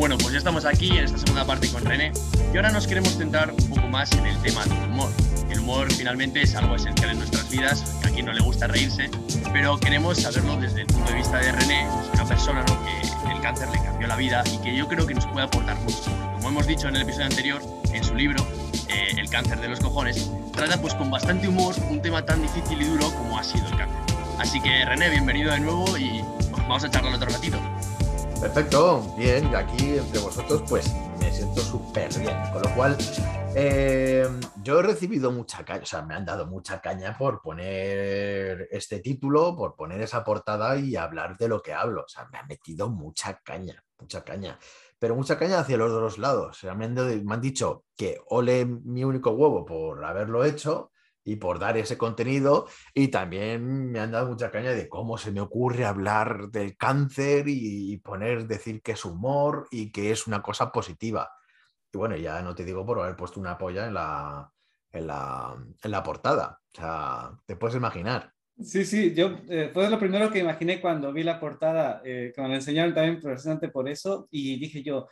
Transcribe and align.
Bueno, 0.00 0.16
pues 0.16 0.32
ya 0.32 0.38
estamos 0.38 0.64
aquí 0.64 0.96
en 0.96 1.04
esta 1.04 1.18
segunda 1.18 1.44
parte 1.44 1.68
con 1.68 1.84
René 1.84 2.10
y 2.54 2.56
ahora 2.56 2.70
nos 2.70 2.86
queremos 2.86 3.18
centrar 3.18 3.50
un 3.50 3.68
poco 3.68 3.86
más 3.86 4.10
en 4.12 4.24
el 4.24 4.40
tema 4.40 4.64
del 4.64 4.88
humor. 4.88 5.10
El 5.50 5.60
humor 5.60 5.92
finalmente 5.92 6.40
es 6.40 6.54
algo 6.54 6.74
esencial 6.74 7.10
en 7.10 7.18
nuestras 7.18 7.50
vidas, 7.50 7.98
que 8.00 8.08
a 8.08 8.10
quien 8.10 8.24
no 8.24 8.32
le 8.32 8.40
gusta 8.40 8.66
reírse, 8.66 9.10
pero 9.52 9.78
queremos 9.78 10.16
saberlo 10.22 10.56
desde 10.56 10.80
el 10.80 10.86
punto 10.86 11.10
de 11.10 11.18
vista 11.18 11.36
de 11.36 11.52
René, 11.52 11.86
una 12.14 12.24
persona 12.24 12.64
que 12.64 13.30
el 13.30 13.42
cáncer 13.42 13.68
le 13.68 13.76
cambió 13.76 14.08
la 14.08 14.16
vida 14.16 14.42
y 14.50 14.56
que 14.62 14.74
yo 14.74 14.88
creo 14.88 15.06
que 15.06 15.12
nos 15.12 15.26
puede 15.26 15.44
aportar 15.44 15.78
mucho. 15.80 16.10
Como 16.32 16.48
hemos 16.48 16.66
dicho 16.66 16.88
en 16.88 16.96
el 16.96 17.02
episodio 17.02 17.26
anterior, 17.26 17.62
en 17.92 18.02
su 18.02 18.14
libro, 18.14 18.42
eh, 18.88 19.08
El 19.18 19.28
cáncer 19.28 19.60
de 19.60 19.68
los 19.68 19.80
cojones, 19.80 20.30
trata 20.54 20.80
pues 20.80 20.94
con 20.94 21.10
bastante 21.10 21.46
humor 21.46 21.74
un 21.90 22.00
tema 22.00 22.24
tan 22.24 22.40
difícil 22.40 22.80
y 22.80 22.86
duro 22.86 23.12
como 23.18 23.38
ha 23.38 23.44
sido 23.44 23.66
el 23.66 23.76
cáncer. 23.76 23.98
Así 24.38 24.62
que 24.62 24.82
René, 24.82 25.10
bienvenido 25.10 25.52
de 25.52 25.60
nuevo 25.60 25.98
y 25.98 26.24
vamos 26.56 26.84
a 26.84 26.90
charlar 26.90 27.12
otro 27.12 27.28
ratito. 27.28 27.60
Perfecto, 28.40 29.02
bien, 29.18 29.54
aquí 29.54 29.98
entre 29.98 30.18
vosotros 30.18 30.62
pues 30.66 30.90
me 31.20 31.30
siento 31.30 31.60
súper 31.60 32.08
bien, 32.18 32.34
con 32.50 32.62
lo 32.62 32.74
cual 32.74 32.96
eh, 33.54 34.26
yo 34.62 34.80
he 34.80 34.82
recibido 34.82 35.30
mucha 35.30 35.62
caña, 35.62 35.82
o 35.82 35.86
sea, 35.86 36.00
me 36.00 36.14
han 36.14 36.24
dado 36.24 36.46
mucha 36.46 36.80
caña 36.80 37.18
por 37.18 37.42
poner 37.42 38.66
este 38.70 39.00
título, 39.00 39.54
por 39.54 39.76
poner 39.76 40.00
esa 40.00 40.24
portada 40.24 40.74
y 40.78 40.96
hablar 40.96 41.36
de 41.36 41.48
lo 41.48 41.60
que 41.60 41.74
hablo, 41.74 42.04
o 42.06 42.08
sea, 42.08 42.28
me 42.32 42.38
ha 42.38 42.44
metido 42.44 42.88
mucha 42.88 43.40
caña, 43.44 43.84
mucha 43.98 44.24
caña, 44.24 44.58
pero 44.98 45.14
mucha 45.14 45.38
caña 45.38 45.60
hacia 45.60 45.76
los 45.76 45.92
dos 45.92 46.16
lados, 46.16 46.56
o 46.56 46.60
sea, 46.60 46.74
me, 46.74 46.86
han, 46.86 46.94
me 46.94 47.34
han 47.34 47.40
dicho 47.42 47.84
que 47.94 48.22
ole 48.28 48.64
mi 48.64 49.04
único 49.04 49.32
huevo 49.32 49.66
por 49.66 50.02
haberlo 50.02 50.44
hecho, 50.46 50.89
y 51.24 51.36
por 51.36 51.58
dar 51.58 51.76
ese 51.76 51.98
contenido. 51.98 52.66
Y 52.94 53.08
también 53.08 53.90
me 53.90 54.00
han 54.00 54.12
dado 54.12 54.28
mucha 54.28 54.50
caña 54.50 54.72
de 54.72 54.88
cómo 54.88 55.18
se 55.18 55.32
me 55.32 55.40
ocurre 55.40 55.84
hablar 55.84 56.48
del 56.50 56.76
cáncer 56.76 57.44
y, 57.46 57.96
poner, 57.98 58.46
decir 58.46 58.82
que 58.82 58.92
es 58.92 59.04
humor 59.04 59.68
y 59.70 59.90
que 59.92 60.10
es 60.10 60.26
una 60.26 60.42
cosa 60.42 60.72
positiva. 60.72 61.30
Y 61.92 61.98
bueno, 61.98 62.16
ya 62.16 62.40
no 62.42 62.54
te 62.54 62.64
digo 62.64 62.86
por 62.86 63.00
haber 63.00 63.16
puesto 63.16 63.40
una 63.40 63.58
polla 63.58 63.86
en 63.86 63.94
la, 63.94 64.50
en 64.92 65.06
la, 65.06 65.56
en 65.82 65.90
la 65.90 66.02
portada. 66.02 66.60
O 66.72 66.76
sea, 66.76 67.30
te 67.46 67.56
puedes 67.56 67.76
imaginar. 67.76 68.32
Sí, 68.62 68.84
sí, 68.84 69.14
yo 69.14 69.38
eh, 69.48 69.70
fue 69.72 69.88
lo 69.88 69.98
primero 69.98 70.30
que 70.30 70.40
imaginé 70.40 70.82
cuando 70.82 71.12
vi 71.14 71.22
la 71.22 71.40
portada, 71.40 72.02
eh, 72.04 72.30
como 72.36 72.48
le 72.48 72.56
enseñaron 72.56 72.92
también 72.92 73.18
precisamente 73.20 73.68
por 73.68 73.88
eso, 73.88 74.28
y 74.30 74.58
dije 74.58 74.82
yo, 74.82 75.08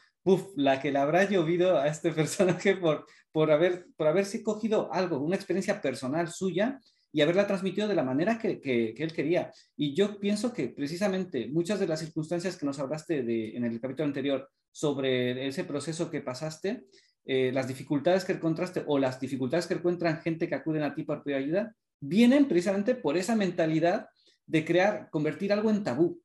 la 0.56 0.80
que 0.80 0.92
le 0.92 0.98
habrá 0.98 1.24
llovido 1.24 1.78
a 1.78 1.88
este 1.88 2.12
personaje 2.20 2.76
por, 2.76 3.06
por, 3.32 3.50
haber, 3.50 3.86
por 3.96 4.06
haberse 4.06 4.42
cogido 4.42 4.92
algo, 4.92 5.18
una 5.20 5.36
experiencia 5.36 5.80
personal 5.80 6.28
suya 6.28 6.80
y 7.12 7.22
haberla 7.22 7.46
transmitido 7.46 7.88
de 7.88 7.94
la 7.94 8.04
manera 8.04 8.38
que, 8.38 8.60
que, 8.60 8.94
él 8.96 9.12
quería. 9.12 9.50
Y 9.76 9.94
yo 9.94 10.18
pienso 10.20 10.52
que 10.52 10.68
precisamente 10.68 11.48
muchas 11.48 11.80
de 11.80 11.86
las 11.86 12.00
circunstancias 12.00 12.56
que 12.56 12.66
nos 12.66 12.78
hablaste 12.78 13.22
de, 13.22 13.56
en 13.56 13.64
el 13.64 13.80
capítulo 13.80 14.06
anterior 14.06 14.48
sobre 14.70 15.46
ese 15.48 15.64
proceso 15.64 16.10
que 16.10 16.20
pasaste, 16.20 16.84
eh, 17.24 17.50
las 17.52 17.66
dificultades 17.66 18.24
que 18.24 18.32
encontraste 18.32 18.84
o 18.86 18.98
las 18.98 19.20
dificultades 19.20 19.66
que 19.66 19.74
encuentran 19.74 20.20
gente 20.20 20.48
que 20.48 20.54
acuden 20.54 20.82
a 20.82 20.94
ti 20.94 21.02
por 21.02 21.22
pedir 21.22 21.38
ayuda, 21.38 21.74
vienen 22.00 22.46
precisamente 22.46 22.94
por 22.94 23.16
esa 23.16 23.34
mentalidad 23.34 24.08
de 24.46 24.64
crear, 24.64 25.08
convertir 25.10 25.52
algo 25.52 25.70
en 25.70 25.84
tabú, 25.84 26.20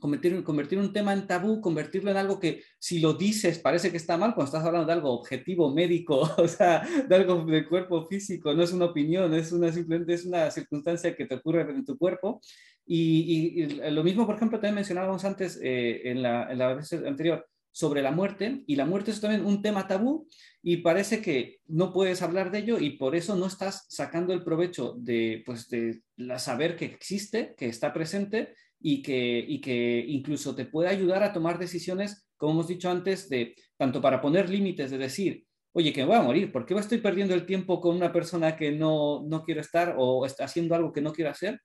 convertir, 0.00 0.42
convertir 0.42 0.78
un 0.78 0.92
tema 0.92 1.12
en 1.12 1.26
tabú, 1.26 1.60
convertirlo 1.60 2.10
en 2.10 2.16
algo 2.16 2.40
que 2.40 2.62
si 2.78 2.98
lo 2.98 3.14
dices 3.14 3.58
parece 3.58 3.90
que 3.90 3.98
está 3.98 4.16
mal 4.16 4.34
cuando 4.34 4.46
estás 4.46 4.64
hablando 4.64 4.86
de 4.86 4.94
algo 4.94 5.12
objetivo, 5.12 5.72
médico, 5.72 6.20
o 6.38 6.48
sea, 6.48 6.82
de 7.08 7.14
algo 7.14 7.44
del 7.44 7.68
cuerpo 7.68 8.06
físico, 8.06 8.52
no 8.54 8.62
es 8.62 8.72
una 8.72 8.86
opinión, 8.86 9.32
es 9.34 9.52
una 9.52 9.70
simplemente 9.72 10.14
es 10.14 10.24
una 10.24 10.50
circunstancia 10.50 11.14
que 11.14 11.26
te 11.26 11.36
ocurre 11.36 11.62
en 11.62 11.84
tu 11.84 11.96
cuerpo. 11.96 12.40
Y, 12.86 13.66
lo 13.90 14.02
mismo, 14.02 14.26
por 14.26 14.34
ejemplo, 14.34 14.58
también 14.58 14.74
mencionábamos 14.74 15.24
antes 15.24 15.60
eh, 15.62 16.10
en, 16.10 16.22
la, 16.22 16.50
en 16.50 16.58
la 16.58 16.74
vez 16.74 16.92
anterior, 16.92 17.46
sobre 17.72 18.02
la 18.02 18.10
muerte 18.10 18.64
y 18.66 18.76
la 18.76 18.84
muerte 18.84 19.10
es 19.10 19.20
también 19.20 19.44
un 19.46 19.62
tema 19.62 19.86
tabú 19.86 20.26
y 20.62 20.78
parece 20.78 21.22
que 21.22 21.60
no 21.66 21.92
puedes 21.92 22.20
hablar 22.22 22.50
de 22.50 22.58
ello 22.58 22.78
y 22.78 22.90
por 22.98 23.14
eso 23.14 23.36
no 23.36 23.46
estás 23.46 23.86
sacando 23.88 24.32
el 24.32 24.42
provecho 24.42 24.94
de, 24.98 25.42
pues, 25.46 25.68
de 25.68 26.02
la 26.16 26.38
saber 26.38 26.76
que 26.76 26.86
existe, 26.86 27.54
que 27.56 27.66
está 27.66 27.92
presente 27.92 28.54
y 28.80 29.02
que, 29.02 29.44
y 29.46 29.60
que 29.60 30.04
incluso 30.08 30.54
te 30.54 30.64
puede 30.64 30.88
ayudar 30.88 31.22
a 31.22 31.32
tomar 31.32 31.58
decisiones, 31.58 32.26
como 32.36 32.52
hemos 32.52 32.68
dicho 32.68 32.90
antes, 32.90 33.28
de 33.28 33.54
tanto 33.76 34.00
para 34.00 34.20
poner 34.20 34.48
límites, 34.48 34.90
de 34.90 34.98
decir, 34.98 35.44
oye, 35.72 35.92
que 35.92 36.00
me 36.00 36.08
voy 36.08 36.16
a 36.16 36.22
morir, 36.22 36.50
¿por 36.50 36.66
qué 36.66 36.74
estoy 36.74 36.98
perdiendo 36.98 37.34
el 37.34 37.46
tiempo 37.46 37.80
con 37.80 37.94
una 37.94 38.12
persona 38.12 38.56
que 38.56 38.72
no, 38.72 39.22
no 39.28 39.42
quiero 39.44 39.60
estar 39.60 39.94
o 39.98 40.24
está 40.26 40.44
haciendo 40.44 40.74
algo 40.74 40.92
que 40.92 41.02
no 41.02 41.12
quiero 41.12 41.30
hacer? 41.30 41.60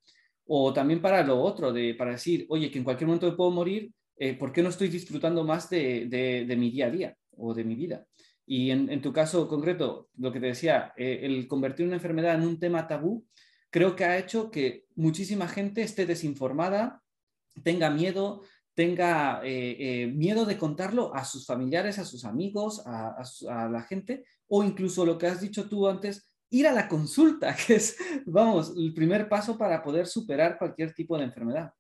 O 0.46 0.74
también 0.74 1.02
para 1.02 1.24
lo 1.24 1.42
otro, 1.42 1.74
de, 1.74 1.96
para 1.96 2.12
decir, 2.12 2.46
oye, 2.50 2.70
que 2.70 2.78
en 2.78 2.84
cualquier 2.84 3.08
momento 3.08 3.30
me 3.30 3.36
puedo 3.36 3.52
morir 3.52 3.92
eh, 4.18 4.34
¿por 4.34 4.52
qué 4.52 4.64
no 4.64 4.70
estoy 4.70 4.88
disfrutando 4.88 5.44
más 5.44 5.70
de, 5.70 6.46
mi 6.58 6.72
día 6.72 6.88
a 6.88 6.92
día 6.92 7.18
o 7.32 7.54
de 7.54 7.64
mi 7.64 7.76
vida? 7.76 8.06
Y 8.46 8.70
en, 8.70 9.02
tu 9.02 9.12
caso 9.12 9.48
concreto, 9.48 10.10
lo 10.18 10.32
que 10.32 10.40
te 10.40 10.48
decía, 10.48 10.94
eh, 10.96 11.22
el 11.24 11.48
convertir 11.48 11.86
una 11.86 11.96
enfermedad 11.96 12.36
en 12.36 12.44
un 12.44 12.60
tema 12.60 12.88
tabú, 12.88 13.26
creo 13.70 13.96
que 13.96 14.06
ha 14.06 14.18
hecho 14.18 14.52
que 14.52 14.86
muchísima 14.96 15.48
gente 15.48 15.82
esté 15.82 16.06
desinformada, 16.06 17.02
tenga 17.64 17.90
miedo, 17.90 18.42
tenga 18.74 19.42
eh, 19.44 20.12
miedo 20.14 20.46
de 20.46 20.58
contarlo 20.58 21.16
a 21.16 21.24
sus 21.24 21.46
familiares, 21.46 21.98
a 22.00 22.06
sus 22.06 22.26
amigos, 22.26 22.84
a, 22.86 23.70
la 23.70 23.84
gente, 23.84 24.26
o 24.48 24.64
incluso 24.64 25.06
lo 25.06 25.18
que 25.18 25.28
has 25.28 25.42
dicho 25.42 25.70
tú 25.70 25.88
antes, 25.88 26.30
ir 26.50 26.68
a 26.68 26.74
la 26.74 26.88
consulta, 26.88 27.56
que 27.68 27.76
es, 27.76 27.98
vamos, 28.26 28.74
el 28.78 28.94
primer 28.94 29.30
paso 29.30 29.58
para 29.58 29.82
poder 29.82 30.08
superar 30.08 30.58
cualquier 30.58 30.94
tipo 30.94 31.18
de 31.18 31.26
enfermedad. 31.26 31.72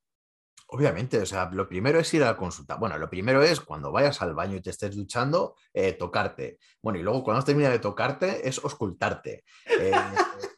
Obviamente, 0.67 1.19
o 1.19 1.25
sea, 1.25 1.49
lo 1.51 1.67
primero 1.69 1.99
es 1.99 2.11
ir 2.15 2.23
a 2.23 2.27
la 2.27 2.37
consulta. 2.37 2.75
Bueno, 2.75 2.97
lo 2.97 3.07
primero 3.07 3.43
es 3.43 3.61
cuando 3.61 3.91
vayas 3.91 4.21
al 4.23 4.33
baño 4.33 4.57
y 4.57 4.61
te 4.61 4.71
estés 4.71 4.95
duchando, 4.95 5.55
eh, 5.73 5.93
tocarte. 5.93 6.57
Bueno, 6.81 6.97
y 6.97 7.03
luego 7.03 7.23
cuando 7.23 7.43
termina 7.43 7.69
de 7.69 7.77
tocarte 7.77 8.47
es 8.47 8.57
oscultarte. 8.63 9.43
Eh, 9.79 9.91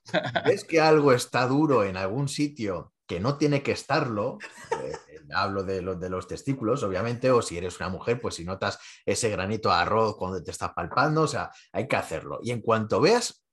ves 0.45 0.63
que 0.63 0.79
algo 0.79 1.11
está 1.11 1.45
duro 1.45 1.84
en 1.84 1.97
algún 1.97 2.29
sitio 2.29 2.94
que 3.07 3.19
no 3.19 3.38
tiene 3.38 3.63
que 3.63 3.72
estarlo, 3.72 4.38
eh, 4.72 4.94
hablo 5.34 5.63
de, 5.63 5.81
de 5.81 6.09
los 6.09 6.28
testículos, 6.28 6.84
obviamente, 6.84 7.31
o 7.31 7.41
si 7.41 7.57
eres 7.57 7.79
una 7.79 7.90
mujer, 7.90 8.19
pues 8.22 8.35
si 8.35 8.45
notas 8.45 8.79
ese 9.06 9.29
granito 9.29 9.69
de 9.69 9.75
arroz 9.75 10.16
cuando 10.18 10.44
te 10.44 10.51
estás 10.51 10.73
palpando, 10.73 11.22
o 11.22 11.28
sea, 11.28 11.50
hay 11.72 11.88
que 11.88 11.96
hacerlo. 11.96 12.40
Y 12.44 12.51
en 12.51 12.62
cuanto 12.62 13.01
veas 13.01 13.44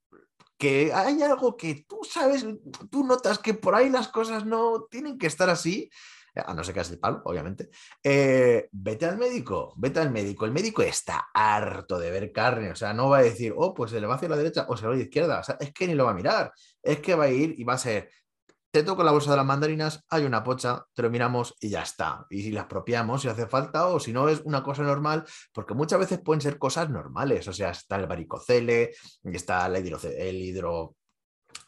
que 0.59 0.93
hay 0.93 1.23
algo 1.23 1.57
que 1.57 1.85
tú 1.89 2.01
sabes, 2.09 2.47
tú 2.91 3.05
notas 3.05 3.39
que 3.39 3.55
por 3.55 3.75
ahí 3.75 3.91
las 3.91 4.09
cosas 4.09 4.45
no 4.45 4.87
tienen 4.91 5.19
que 5.19 5.27
estar 5.27 5.51
así, 5.51 5.91
a 6.35 6.53
no 6.53 6.65
ser 6.65 6.75
que 6.75 6.81
es 6.81 6.91
el 6.91 6.99
palo, 6.99 7.23
obviamente, 7.25 7.71
eh, 8.03 8.69
vete 8.73 9.07
al 9.07 9.19
médico, 9.19 9.73
vete 9.77 10.01
al 10.01 10.11
médico. 10.11 10.45
El 10.45 10.53
médico 10.53 10.83
está 10.83 11.29
harto 11.33 11.99
de 11.99 12.11
ver 12.11 12.33
carne, 12.33 12.73
o 12.73 12.77
sea, 12.77 12.93
no 12.93 13.09
va 13.09 13.19
a 13.19 13.23
decir, 13.23 13.55
oh, 13.57 13.73
pues 13.73 13.93
se 13.93 14.01
le 14.01 14.07
va 14.07 14.17
hacia 14.17 14.29
la 14.29 14.37
derecha 14.37 14.67
o 14.69 14.77
se 14.77 14.83
le 14.83 14.89
va 14.89 14.95
a 14.95 14.97
la 14.97 15.03
izquierda, 15.05 15.41
o 15.41 15.45
sea, 15.45 15.57
es 15.61 15.73
que 15.73 15.87
ni 15.87 15.95
lo 15.95 16.05
va 16.05 16.11
a 16.11 16.15
mirar, 16.15 16.53
es 16.83 16.99
que 16.99 17.15
va 17.15 17.25
a 17.25 17.31
ir 17.31 17.55
y 17.59 17.65
va 17.65 17.75
a 17.75 17.79
ser, 17.79 18.11
te 18.75 18.83
toco 18.83 19.05
la 19.05 19.13
bolsa 19.13 19.31
de 19.31 19.37
las 19.37 19.47
mandarinas, 19.47 20.05
hay 20.09 20.25
una 20.25 20.43
pocha, 20.43 20.85
te 20.95 21.03
lo 21.03 21.09
miramos 21.09 21.55
y 21.61 21.69
ya 21.71 21.83
está. 21.83 22.27
Y 22.29 22.43
si 22.43 22.51
las 22.51 22.65
apropiamos 22.65 23.23
si 23.23 23.29
hace 23.29 23.47
falta 23.47 23.87
o 23.87 24.01
si 24.01 24.13
no 24.13 24.29
es 24.29 24.41
una 24.41 24.65
cosa 24.65 24.83
normal, 24.83 25.25
porque 25.53 25.75
muchas 25.75 26.01
veces 26.01 26.19
pueden 26.19 26.41
ser 26.41 26.59
cosas 26.59 26.91
normales, 26.91 27.47
o 27.47 27.53
sea, 27.53 27.71
está 27.71 27.95
el 27.95 28.09
varicocele, 28.09 28.91
está 29.23 29.67
el 29.67 30.37
hidro 30.43 30.97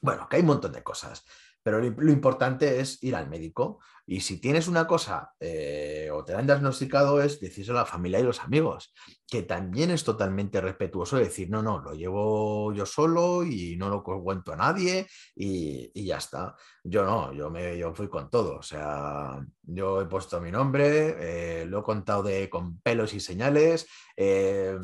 bueno, 0.00 0.28
que 0.28 0.36
hay 0.36 0.42
un 0.42 0.48
montón 0.48 0.72
de 0.72 0.82
cosas. 0.82 1.24
Pero 1.66 1.80
lo, 1.80 2.12
importante 2.12 2.78
es 2.78 3.02
ir 3.02 3.16
al 3.16 3.28
médico. 3.28 3.80
Y 4.06 4.20
si 4.20 4.40
tienes 4.40 4.68
una 4.68 4.86
cosa 4.86 5.32
eh, 5.40 6.08
o 6.12 6.24
te 6.24 6.32
la 6.32 6.38
han 6.38 6.46
diagnosticado, 6.46 7.20
es 7.20 7.40
decírselo 7.40 7.78
a 7.78 7.82
la 7.82 7.86
familia 7.86 8.20
y 8.20 8.22
los 8.22 8.38
amigos, 8.38 8.94
que 9.28 9.42
también 9.42 9.90
es 9.90 10.04
totalmente 10.04 10.60
respetuoso 10.60 11.16
decir, 11.16 11.50
no, 11.50 11.62
no, 11.62 11.80
lo 11.80 11.92
llevo 11.92 12.72
yo 12.72 12.86
solo 12.86 13.42
y 13.42 13.74
no 13.74 13.88
lo 13.88 14.04
cuento 14.04 14.52
a 14.52 14.56
nadie 14.56 15.08
y, 15.34 15.90
ya 16.06 16.18
está. 16.18 16.54
Yo 16.84 17.04
no, 17.04 17.32
yo, 17.32 17.50
me, 17.50 17.76
yo 17.76 17.92
fui 17.92 18.08
con 18.08 18.30
todo. 18.30 18.58
O 18.58 18.62
sea, 18.62 19.44
yo 19.62 20.00
he 20.02 20.06
puesto 20.06 20.40
mi 20.40 20.52
nombre, 20.52 21.62
eh, 21.62 21.66
lo 21.66 21.80
he 21.80 21.82
contado 21.82 22.22
de, 22.22 22.48
con 22.48 22.80
pelos 22.80 23.12
y 23.12 23.18
señales. 23.18 23.88
Eh, 24.16 24.78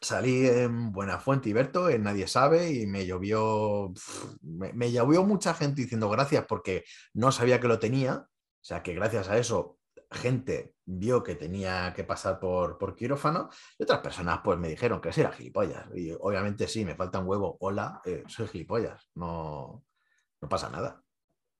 salí 0.00 0.46
en 0.46 0.92
Buenafuente 0.92 1.48
y 1.48 1.52
Berto, 1.52 1.88
en 1.88 2.02
Nadie 2.02 2.26
Sabe, 2.26 2.70
y 2.70 2.86
me 2.86 3.06
llovió, 3.06 3.92
me, 4.42 4.92
llovió 4.92 5.24
mucha 5.24 5.54
gente 5.54 5.82
diciendo 5.82 6.08
gracias 6.10 6.44
porque 6.46 6.84
no 7.14 7.32
sabía 7.32 7.60
que 7.60 7.68
lo 7.68 7.78
tenía. 7.78 8.14
O 8.18 8.68
sea 8.68 8.82
que 8.82 8.94
gracias 8.94 9.28
a 9.28 9.38
eso 9.38 9.78
gente 10.10 10.74
vio 10.84 11.22
que 11.22 11.34
tenía 11.34 11.92
que 11.94 12.04
pasar 12.04 12.38
por, 12.38 12.78
por 12.78 12.94
quirófano 12.94 13.50
y 13.78 13.82
otras 13.82 14.00
personas 14.00 14.40
pues 14.44 14.58
me 14.58 14.68
dijeron 14.68 15.00
que 15.00 15.12
sí 15.12 15.20
era 15.20 15.32
gilipollas. 15.32 15.86
Y 15.94 16.12
obviamente 16.12 16.68
sí, 16.68 16.84
me 16.84 16.96
falta 16.96 17.18
un 17.18 17.28
huevo. 17.28 17.56
Hola, 17.60 18.00
eh, 18.04 18.24
soy 18.28 18.48
gilipollas. 18.48 19.10
No, 19.14 19.84
no 20.40 20.48
pasa 20.48 20.70
nada. 20.70 21.02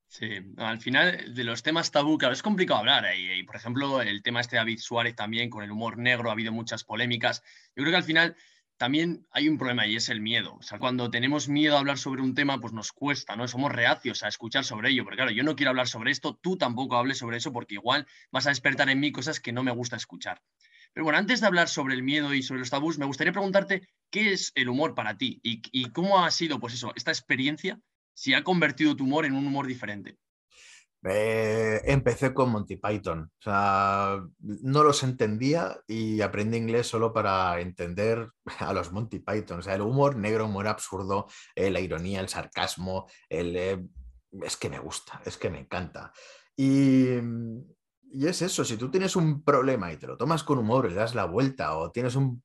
Sí, 0.09 0.29
al 0.57 0.81
final 0.81 1.35
de 1.35 1.45
los 1.45 1.63
temas 1.63 1.91
tabú, 1.91 2.17
claro, 2.17 2.33
es 2.33 2.43
complicado 2.43 2.81
hablar. 2.81 3.05
Y, 3.17 3.43
por 3.43 3.57
ejemplo, 3.57 4.01
el 4.01 4.23
tema 4.23 4.41
este 4.41 4.57
de 4.57 4.61
David 4.61 4.79
Suárez 4.79 5.15
también, 5.17 5.51
con 5.51 5.63
el 5.65 5.71
humor 5.71 5.99
negro, 5.99 6.31
ha 6.31 6.33
habido 6.33 6.53
muchas 6.53 6.85
polémicas. 6.85 7.43
Yo 7.75 7.83
creo 7.83 7.91
que 7.91 7.97
al 7.97 8.05
final 8.05 8.37
también 8.77 9.27
hay 9.31 9.49
un 9.49 9.59
problema 9.59 9.87
y 9.87 9.97
es 9.97 10.09
el 10.09 10.21
miedo. 10.21 10.55
O 10.55 10.63
sea, 10.63 10.79
cuando 10.79 11.11
tenemos 11.11 11.49
miedo 11.49 11.77
a 11.77 11.81
hablar 11.81 11.99
sobre 11.99 12.23
un 12.23 12.35
tema, 12.35 12.61
pues 12.61 12.73
nos 12.73 12.93
cuesta, 12.93 13.37
¿no? 13.37 13.49
Somos 13.49 13.73
reacios 13.73 14.23
a 14.23 14.29
escuchar 14.29 14.65
sobre 14.65 14.91
ello. 14.91 15.05
Porque 15.05 15.17
claro, 15.17 15.33
yo 15.33 15.43
no 15.43 15.57
quiero 15.57 15.71
hablar 15.71 15.89
sobre 15.89 16.11
esto, 16.13 16.39
tú 16.41 16.57
tampoco 16.57 16.97
hables 16.97 17.19
sobre 17.19 17.39
eso, 17.39 17.53
porque 17.53 17.75
igual 17.75 18.07
vas 18.31 18.47
a 18.47 18.51
despertar 18.51 18.89
en 18.91 19.01
mí 19.01 19.13
cosas 19.13 19.41
que 19.41 19.53
no 19.53 19.63
me 19.63 19.73
gusta 19.73 19.97
escuchar. 19.97 20.41
Pero 20.93 21.05
bueno, 21.05 21.19
antes 21.19 21.41
de 21.41 21.47
hablar 21.47 21.69
sobre 21.69 21.95
el 21.95 22.03
miedo 22.03 22.33
y 22.33 22.43
sobre 22.43 22.61
los 22.61 22.71
tabús, 22.71 22.97
me 22.97 23.05
gustaría 23.05 23.33
preguntarte 23.33 23.87
qué 24.11 24.33
es 24.33 24.53
el 24.55 24.69
humor 24.69 24.95
para 24.95 25.19
ti 25.19 25.41
y, 25.43 25.91
cómo 25.91 26.25
ha 26.25 26.31
sido, 26.31 26.59
pues 26.59 26.73
eso, 26.73 26.93
esta 26.97 27.11
experiencia, 27.11 27.79
si 28.17 28.33
ha 28.33 28.43
convertido 28.43 28.97
tu 28.97 29.05
humor 29.05 29.27
en 29.27 29.35
un 29.35 29.47
humor 29.47 29.67
diferente. 29.67 30.17
Eh, 31.05 31.83
empecé 31.85 32.33
con 32.33 32.51
Monty 32.51 32.77
Python. 32.77 33.31
O 33.39 33.43
sea, 33.43 34.25
no 34.41 34.83
los 34.83 35.03
entendía 35.03 35.79
y 35.87 36.23
aprendí 36.23 36.57
inglés 36.57 36.87
solo 36.87 37.13
para 37.13 37.61
entender 37.61 38.31
a 38.59 38.73
los 38.73 38.91
Monty 38.91 39.19
Python. 39.19 39.59
O 39.59 39.63
sea, 39.63 39.75
el 39.75 39.83
humor 39.83 40.17
negro, 40.17 40.47
humor 40.47 40.67
absurdo, 40.67 41.27
eh, 41.55 41.71
la 41.71 41.81
ironía, 41.81 42.21
el 42.21 42.29
sarcasmo, 42.29 43.07
el, 43.29 43.55
eh, 43.55 43.87
es 44.43 44.57
que 44.57 44.71
me 44.71 44.79
gusta, 44.79 45.21
es 45.27 45.37
que 45.37 45.51
me 45.51 45.61
encanta. 45.61 46.11
Y, 46.57 47.19
y 48.11 48.27
es 48.27 48.41
eso, 48.41 48.65
si 48.65 48.79
tú 48.79 48.91
tienes 48.91 49.15
un 49.15 49.45
problema 49.45 49.93
y 49.93 49.99
te 49.99 50.07
lo 50.07 50.17
tomas 50.17 50.43
con 50.43 50.59
humor 50.59 50.87
y 50.87 50.89
le 50.89 50.95
das 50.95 51.15
la 51.15 51.27
vuelta 51.27 51.77
o 51.77 51.93
tienes 51.93 52.17
un... 52.17 52.43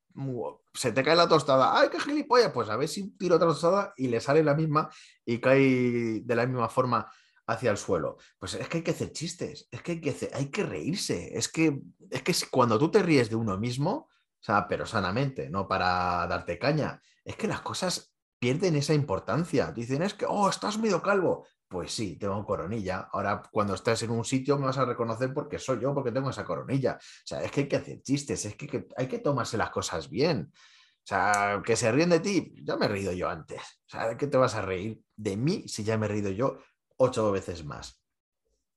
se 0.74 0.92
te 0.92 1.02
cae 1.02 1.16
la 1.16 1.28
tostada, 1.28 1.78
¡ay, 1.78 1.88
qué 1.90 2.00
gilipollas! 2.00 2.52
Pues 2.52 2.68
a 2.68 2.76
ver 2.76 2.88
si 2.88 3.10
tiro 3.16 3.36
otra 3.36 3.48
tostada 3.48 3.92
y 3.96 4.08
le 4.08 4.20
sale 4.20 4.42
la 4.42 4.54
misma 4.54 4.90
y 5.24 5.38
cae 5.38 6.20
de 6.22 6.34
la 6.34 6.46
misma 6.46 6.68
forma 6.68 7.10
hacia 7.46 7.70
el 7.70 7.76
suelo. 7.76 8.16
Pues 8.38 8.54
es 8.54 8.68
que 8.68 8.78
hay 8.78 8.82
que 8.84 8.92
hacer 8.92 9.12
chistes, 9.12 9.68
es 9.70 9.82
que 9.82 9.92
hay 9.92 10.00
que, 10.00 10.30
hay 10.32 10.50
que 10.50 10.62
reírse, 10.64 11.36
es 11.36 11.48
que, 11.48 11.80
es 12.10 12.22
que 12.22 12.34
cuando 12.50 12.78
tú 12.78 12.90
te 12.90 13.02
ríes 13.02 13.28
de 13.28 13.36
uno 13.36 13.58
mismo, 13.58 14.08
o 14.42 14.44
sea, 14.44 14.66
pero 14.66 14.86
sanamente, 14.86 15.50
no 15.50 15.68
para 15.68 16.26
darte 16.26 16.58
caña, 16.58 17.00
es 17.24 17.36
que 17.36 17.46
las 17.46 17.60
cosas 17.60 18.12
pierden 18.42 18.74
esa 18.74 18.92
importancia. 18.92 19.70
Dicen, 19.70 20.02
es 20.02 20.14
que, 20.14 20.26
oh, 20.28 20.48
estás 20.48 20.76
medio 20.76 21.00
calvo. 21.00 21.46
Pues 21.72 21.90
sí, 21.90 22.16
tengo 22.16 22.44
coronilla. 22.44 23.08
Ahora, 23.12 23.40
cuando 23.50 23.72
estés 23.72 24.02
en 24.02 24.10
un 24.10 24.26
sitio, 24.26 24.58
me 24.58 24.66
vas 24.66 24.76
a 24.76 24.84
reconocer 24.84 25.32
porque 25.32 25.58
soy 25.58 25.80
yo, 25.80 25.94
porque 25.94 26.12
tengo 26.12 26.28
esa 26.28 26.44
coronilla. 26.44 26.98
O 27.00 27.26
sea, 27.26 27.42
es 27.42 27.50
que 27.50 27.62
hay 27.62 27.68
que 27.68 27.76
hacer 27.76 28.02
chistes, 28.02 28.44
es 28.44 28.56
que, 28.56 28.86
hay 28.94 29.08
que 29.08 29.20
tomarse 29.20 29.56
las 29.56 29.70
cosas 29.70 30.10
bien. 30.10 30.52
O 30.52 31.06
sea, 31.06 31.62
que 31.64 31.74
se 31.74 31.90
ríen 31.90 32.10
de 32.10 32.20
ti, 32.20 32.54
ya 32.62 32.76
me 32.76 32.84
he 32.84 32.88
reído 32.90 33.12
yo 33.12 33.26
antes. 33.30 33.62
O 33.86 33.88
sea, 33.88 34.08
¿de 34.08 34.18
qué 34.18 34.26
te 34.26 34.36
vas 34.36 34.54
a 34.54 34.60
reír 34.60 35.00
de 35.16 35.38
mí 35.38 35.66
si 35.66 35.82
ya 35.82 35.96
me 35.96 36.04
he 36.04 36.08
reído 36.10 36.30
yo 36.30 36.58
ocho 36.98 37.32
veces 37.32 37.64
más? 37.64 38.02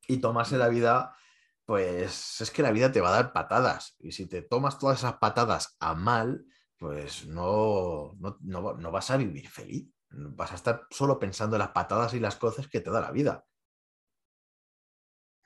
Y 0.08 0.20
tomarse 0.20 0.58
la 0.58 0.70
vida, 0.70 1.18
pues 1.66 2.40
es 2.40 2.50
que 2.50 2.64
la 2.64 2.72
vida 2.72 2.94
te 2.94 3.02
va 3.02 3.10
a 3.10 3.24
dar 3.24 3.34
patadas. 3.34 3.98
Y 4.00 4.14
si 4.14 4.26
te 4.26 4.42
tomas 4.42 4.80
todas 4.80 5.00
esas 5.00 5.18
patadas 5.18 5.76
a 5.82 5.96
mal, 5.96 6.46
pues 6.78 7.28
no, 7.28 8.16
no, 8.22 8.74
no 8.74 8.92
vas 8.92 9.12
a 9.12 9.18
vivir 9.18 9.50
feliz 9.50 9.95
vas 10.10 10.52
a 10.52 10.56
estar 10.56 10.88
solo 10.90 11.20
pensando 11.20 11.56
en 11.56 11.60
las 11.60 11.70
patadas 11.70 12.14
y 12.14 12.20
las 12.20 12.36
cosas 12.36 12.68
que 12.68 12.82
te 12.82 12.90
da 12.90 13.02
la 13.02 13.12
vida. 13.12 13.46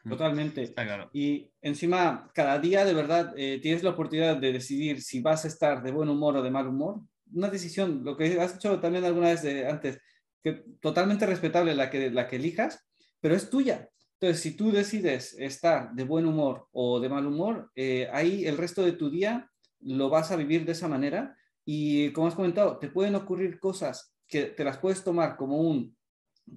Totalmente. 0.07 0.73
Y 1.13 1.51
encima, 1.61 2.31
cada 2.33 2.57
día 2.59 2.85
de 2.85 2.93
verdad 2.93 3.33
eh, 3.35 3.59
tienes 3.61 3.83
la 3.83 3.91
oportunidad 3.91 4.37
de 4.37 4.53
decidir 4.53 5.01
si 5.01 5.21
vas 5.21 5.43
a 5.45 5.49
estar 5.49 5.83
de 5.83 5.91
buen 5.91 6.09
humor 6.09 6.37
o 6.37 6.41
de 6.41 6.51
mal 6.51 6.67
humor. 6.67 7.01
Una 7.33 7.49
decisión, 7.49 8.03
lo 8.03 8.15
que 8.15 8.39
has 8.39 8.55
hecho 8.55 8.79
también 8.79 9.03
alguna 9.03 9.29
vez 9.29 9.45
antes, 9.65 9.99
que 10.41 10.63
totalmente 10.79 11.25
respetable 11.25 11.75
la 11.75 11.89
que, 11.89 12.09
la 12.11 12.27
que 12.27 12.37
elijas, 12.37 12.87
pero 13.19 13.35
es 13.35 13.49
tuya. 13.49 13.89
Entonces, 14.19 14.41
si 14.41 14.55
tú 14.55 14.71
decides 14.71 15.33
estar 15.37 15.93
de 15.93 16.03
buen 16.03 16.25
humor 16.25 16.67
o 16.71 16.99
de 16.99 17.09
mal 17.09 17.25
humor, 17.25 17.71
eh, 17.75 18.09
ahí 18.11 18.45
el 18.45 18.57
resto 18.57 18.83
de 18.83 18.93
tu 18.93 19.09
día 19.09 19.49
lo 19.81 20.09
vas 20.09 20.31
a 20.31 20.35
vivir 20.35 20.65
de 20.65 20.71
esa 20.73 20.87
manera. 20.87 21.35
Y 21.65 22.11
como 22.11 22.27
has 22.27 22.35
comentado, 22.35 22.79
te 22.79 22.89
pueden 22.89 23.15
ocurrir 23.15 23.59
cosas 23.59 24.13
que 24.29 24.45
te 24.45 24.63
las 24.63 24.77
puedes 24.77 25.03
tomar 25.03 25.35
como 25.35 25.57
un, 25.57 25.95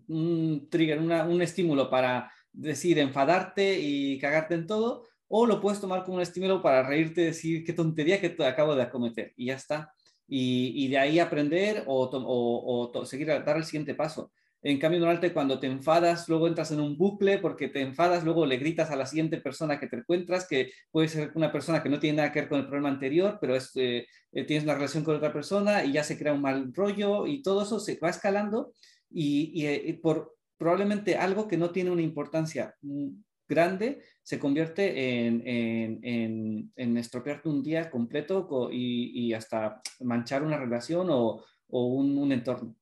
un 0.09 0.69
trigger, 0.71 1.01
un 1.01 1.43
estímulo 1.43 1.91
para 1.91 2.31
decir 2.53 2.99
enfadarte 2.99 3.81
y 3.81 4.19
cagarte 4.19 4.55
en 4.55 4.67
todo, 4.67 5.07
o 5.29 5.47
lo 5.47 5.61
puedes 5.61 5.81
tomar 5.81 6.05
como 6.05 6.17
un 6.17 6.23
estímulo 6.23 6.61
para 6.61 6.83
reírte 6.83 7.23
y 7.23 7.25
decir 7.25 7.65
qué 7.65 7.73
tontería 7.73 8.21
que 8.21 8.29
te 8.29 8.45
acabo 8.45 8.75
de 8.75 8.83
acometer 8.83 9.33
y 9.37 9.47
ya 9.47 9.55
está. 9.55 9.93
Y, 10.29 10.89
de 10.89 10.99
ahí 10.99 11.19
aprender 11.19 11.85
o, 11.87 12.91
o, 12.95 13.05
seguir 13.05 13.31
a 13.31 13.41
dar 13.41 13.57
el 13.57 13.65
siguiente 13.65 13.95
paso. 13.95 14.33
En 14.65 14.79
cambio, 14.79 15.01
normalmente 15.01 15.33
cuando 15.33 15.59
te 15.59 15.67
enfadas, 15.67 16.29
luego 16.29 16.47
entras 16.47 16.71
en 16.71 16.81
un 16.81 16.97
bucle 16.97 17.39
porque 17.39 17.67
te 17.69 17.81
enfadas, 17.81 18.23
luego 18.23 18.47
le 18.47 18.59
gritas 18.59 18.93
a 18.93 18.97
la 18.97 19.07
siguiente 19.07 19.39
persona 19.39 19.81
que 19.81 19.89
te 19.89 19.97
encuentras, 19.97 20.47
que 20.47 20.71
puede 20.93 21.09
ser 21.09 21.33
una 21.35 21.51
persona 21.51 21.83
que 21.83 21.89
no 21.89 21.99
tiene 21.99 22.19
nada 22.19 22.33
que 22.33 22.41
ver 22.41 22.49
con 22.49 22.61
el 22.61 22.67
problema 22.67 22.89
anterior, 22.89 23.39
pero 23.41 23.57
es, 23.57 23.73
eh, 23.75 24.07
eh, 24.33 24.45
tienes 24.45 24.63
una 24.63 24.75
relación 24.75 25.03
con 25.03 25.17
otra 25.17 25.33
persona 25.33 25.85
y 25.85 25.93
ya 25.93 26.05
se 26.05 26.17
crea 26.17 26.33
un 26.33 26.43
mal 26.43 26.73
rollo 26.73 27.27
y 27.27 27.43
todo 27.43 27.65
eso 27.65 27.81
se 27.81 27.99
va 27.99 28.11
escalando 28.11 28.73
y, 29.11 29.67
eh, 29.67 29.99
por 30.01 30.37
probablemente 30.57 31.17
algo 31.17 31.49
que 31.49 31.57
no 31.57 31.71
tiene 31.71 31.91
una 31.91 32.03
importancia 32.03 32.77
mm, 32.83 33.09
grande 33.49 34.01
se 34.23 34.39
convierte 34.39 35.27
en, 35.27 35.43
en, 35.45 36.73
en, 36.77 36.97
estropearte 36.97 37.49
un 37.49 37.65
día 37.65 37.91
completo 37.91 38.71
y, 38.71 39.33
hasta 39.35 39.83
manchar 40.01 40.45
una 40.45 40.57
relación 40.57 41.09
o, 41.11 41.45
o 41.69 41.87
un 41.87 42.31
entorno. 42.31 42.77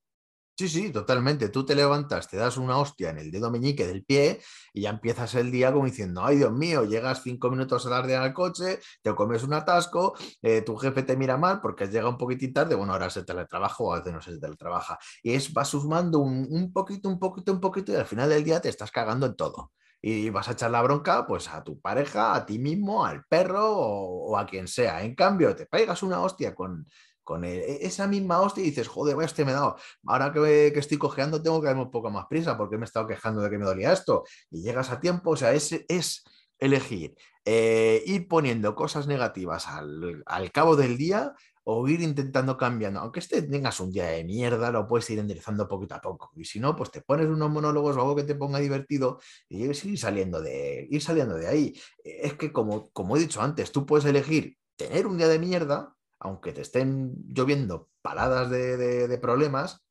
Sí, 0.61 0.69
sí, 0.69 0.93
totalmente. 0.93 1.49
Tú 1.49 1.65
te 1.65 1.75
levantas, 1.75 2.29
te 2.29 2.37
das 2.37 2.59
una 2.59 2.77
hostia 2.77 3.09
en 3.09 3.17
el 3.17 3.31
dedo 3.31 3.51
meñique 3.51 3.87
del 3.87 4.05
pie 4.05 4.43
y 4.75 4.83
ya 4.83 4.91
empiezas 4.91 5.35
el 5.35 5.51
día 5.51 5.73
como 5.73 5.87
diciendo, 5.87 6.23
ay 6.23 6.37
Dios 6.37 6.53
mío, 6.53 6.85
llegas 6.85 7.23
cinco 7.23 7.51
minutos 7.51 7.85
tarde 7.85 8.15
al 8.15 8.35
coche, 8.35 8.79
te 9.01 9.15
comes 9.15 9.43
un 9.43 9.55
atasco, 9.55 10.15
eh, 10.43 10.61
tu 10.61 10.77
jefe 10.77 11.03
te 11.03 11.17
mira 11.17 11.39
mal 11.39 11.63
porque 11.63 11.85
has 11.85 11.91
llegado 11.91 12.11
un 12.11 12.19
poquitín 12.19 12.53
tarde, 12.53 12.75
bueno, 12.75 12.93
ahora 12.93 13.09
se 13.09 13.25
teletrabaja 13.25 13.83
o 13.83 13.95
a 13.95 14.01
veces 14.01 14.13
no 14.13 14.21
se 14.21 14.39
teletrabaja. 14.39 14.99
Y 15.23 15.33
es, 15.33 15.51
vas 15.55 15.69
sumando 15.69 16.19
un, 16.19 16.71
poquito, 16.75 17.09
un 17.09 17.19
poquito, 17.19 17.53
un 17.53 17.61
poquito 17.61 17.93
y 17.93 17.97
al 17.97 18.05
final 18.05 18.29
del 18.29 18.45
día 18.45 18.61
te 18.61 18.69
estás 18.69 18.91
cagando 18.91 19.25
en 19.25 19.37
todo 19.37 19.73
y 20.03 20.29
vas 20.31 20.49
a 20.49 20.53
echar 20.53 20.71
la 20.71 20.83
bronca 20.83 21.27
pues 21.27 21.49
a 21.49 21.63
tu 21.65 21.81
pareja, 21.81 22.35
a 22.35 22.45
ti 22.45 22.59
mismo, 22.59 23.05
al 23.05 23.25
perro 23.25 23.67
o, 23.79 24.31
o, 24.33 24.37
a 24.39 24.45
quien 24.47 24.69
sea. 24.69 25.03
En 25.03 25.15
cambio, 25.15 25.55
te 25.57 25.67
pegas 25.67 26.03
una 26.03 26.21
hostia 26.21 26.55
con, 26.55 26.87
con 27.31 27.45
e, 27.45 27.87
esa 27.87 28.09
misma 28.09 28.41
hostia 28.41 28.65
y 28.65 28.71
dices, 28.71 28.89
joder, 28.89 29.15
vaya, 29.15 29.27
este 29.27 29.45
me 29.45 29.53
he 29.53 29.55
dado. 29.55 29.77
Ahora 30.05 30.33
que, 30.33 30.73
estoy 30.75 30.99
cojeando, 30.99 31.41
tengo 31.41 31.61
que 31.61 31.69
darme 31.69 31.83
un 31.83 31.91
poco 31.93 32.11
más 32.11 32.27
prisa 32.27 32.59
porque 32.59 32.77
me 32.77 32.83
he 32.83 32.87
estado 32.91 33.07
quejando 33.07 33.41
de 33.41 33.49
que 33.49 33.57
me 33.57 33.65
dolía 33.65 33.93
esto. 33.93 34.25
Y 34.51 34.63
llegas 34.63 34.91
a 34.91 34.99
tiempo, 34.99 35.31
o 35.31 35.37
sea, 35.37 35.53
es, 35.53 35.71
es 35.87 36.25
elegir 36.59 37.15
eh, 37.45 38.03
ir 38.05 38.27
poniendo 38.27 38.75
cosas 38.75 39.07
negativas 39.07 39.69
al, 39.69 40.25
cabo 40.53 40.75
del 40.75 40.99
día 40.99 41.33
o 41.63 41.87
ir 41.87 42.01
intentando 42.01 42.57
cambiando. 42.57 42.99
Aunque 42.99 43.21
este 43.21 43.43
tengas 43.43 43.79
un 43.79 43.93
día 43.93 44.07
de 44.07 44.25
mierda, 44.25 44.73
lo 44.73 44.89
puedes 44.89 45.09
ir 45.11 45.21
enderezando 45.21 45.69
poquito 45.69 45.95
a 45.95 46.01
poco. 46.01 46.33
Y 46.35 46.45
si 46.45 46.59
no, 46.59 46.75
pues 46.75 46.91
te 46.91 47.01
pones 47.01 47.29
unos 47.29 47.49
monólogos 47.49 47.97
o 47.97 48.01
algo 48.01 48.17
que 48.17 48.25
te 48.25 48.35
ponga 48.35 48.59
divertido 48.59 49.21
y 49.49 49.67
ir 49.67 49.99
saliendo 49.99 50.43
de, 50.43 50.89
ir 50.91 51.01
saliendo 51.01 51.37
de 51.37 51.47
ahí. 51.47 51.81
Es 52.03 52.35
que, 52.35 52.53
como, 52.53 52.91
como 52.91 53.17
he 53.17 53.21
dicho 53.21 53.41
antes, 53.41 53.71
tú 53.71 53.87
puedes 53.87 54.05
elegir 54.05 54.57
tener 54.75 55.07
un 55.07 55.17
día 55.17 55.29
de 55.29 55.39
mierda 55.39 55.95
aunque 56.21 56.53
te 56.53 56.61
estén 56.61 57.15
lloviendo 57.27 57.91
paladas 58.03 58.51
de, 58.51 59.19
problemas, 59.21 59.83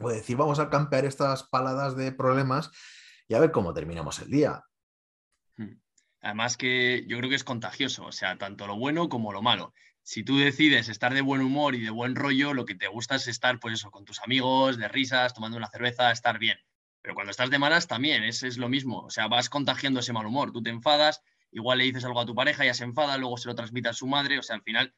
o 0.00 0.08
decir, 0.10 0.36
vamos 0.36 0.58
a 0.58 0.68
campear 0.68 1.04
estas 1.04 1.44
paladas 1.44 1.96
de 1.96 2.12
problemas 2.12 2.70
y 3.28 3.34
a 3.34 3.40
ver 3.40 3.52
cómo 3.52 3.72
terminamos 3.72 4.18
el 4.18 4.30
día. 4.30 4.64
Hmm. 5.56 5.80
Además 6.20 6.56
que 6.56 7.04
yo 7.06 7.18
creo 7.18 7.30
que 7.30 7.36
es 7.36 7.44
contagioso, 7.44 8.04
o 8.06 8.12
sea, 8.12 8.36
tanto 8.36 8.66
lo 8.66 8.76
bueno 8.76 9.08
como 9.08 9.32
lo 9.32 9.42
malo. 9.42 9.72
Si 10.02 10.24
tú 10.24 10.38
decides 10.38 10.88
estar 10.88 11.14
de 11.14 11.20
buen 11.20 11.40
humor 11.40 11.74
y 11.74 11.80
de 11.80 11.90
buen 11.90 12.16
rollo, 12.16 12.52
lo 12.52 12.64
que 12.64 12.74
te 12.74 12.88
gusta 12.88 13.14
es 13.14 13.28
estar, 13.28 13.60
pues 13.60 13.74
eso, 13.74 13.90
con 13.90 14.04
tus 14.04 14.20
amigos, 14.22 14.76
de 14.76 14.88
risas, 14.88 15.34
tomando 15.34 15.56
una 15.56 15.70
cerveza, 15.70 16.10
estar 16.10 16.38
bien. 16.38 16.58
Pero 17.02 17.14
cuando 17.14 17.30
estás 17.30 17.50
de 17.50 17.58
malas 17.58 17.86
también 17.86 18.24
es, 18.24 18.42
es 18.42 18.58
lo 18.58 18.68
mismo, 18.68 19.00
o 19.02 19.10
sea, 19.10 19.28
vas 19.28 19.48
contagiando 19.48 20.00
ese 20.00 20.12
mal 20.12 20.26
humor. 20.26 20.52
Tú 20.52 20.62
te 20.62 20.70
enfadas, 20.70 21.22
igual 21.52 21.78
le 21.78 21.84
dices 21.84 22.04
algo 22.04 22.20
a 22.20 22.26
tu 22.26 22.34
pareja, 22.34 22.64
ya 22.64 22.74
se 22.74 22.84
enfada, 22.84 23.18
luego 23.18 23.36
se 23.36 23.48
lo 23.48 23.54
transmite 23.54 23.88
a 23.88 23.92
su 23.92 24.06
madre, 24.06 24.38
o 24.38 24.42
sea, 24.42 24.56
al 24.56 24.62
final 24.62 24.94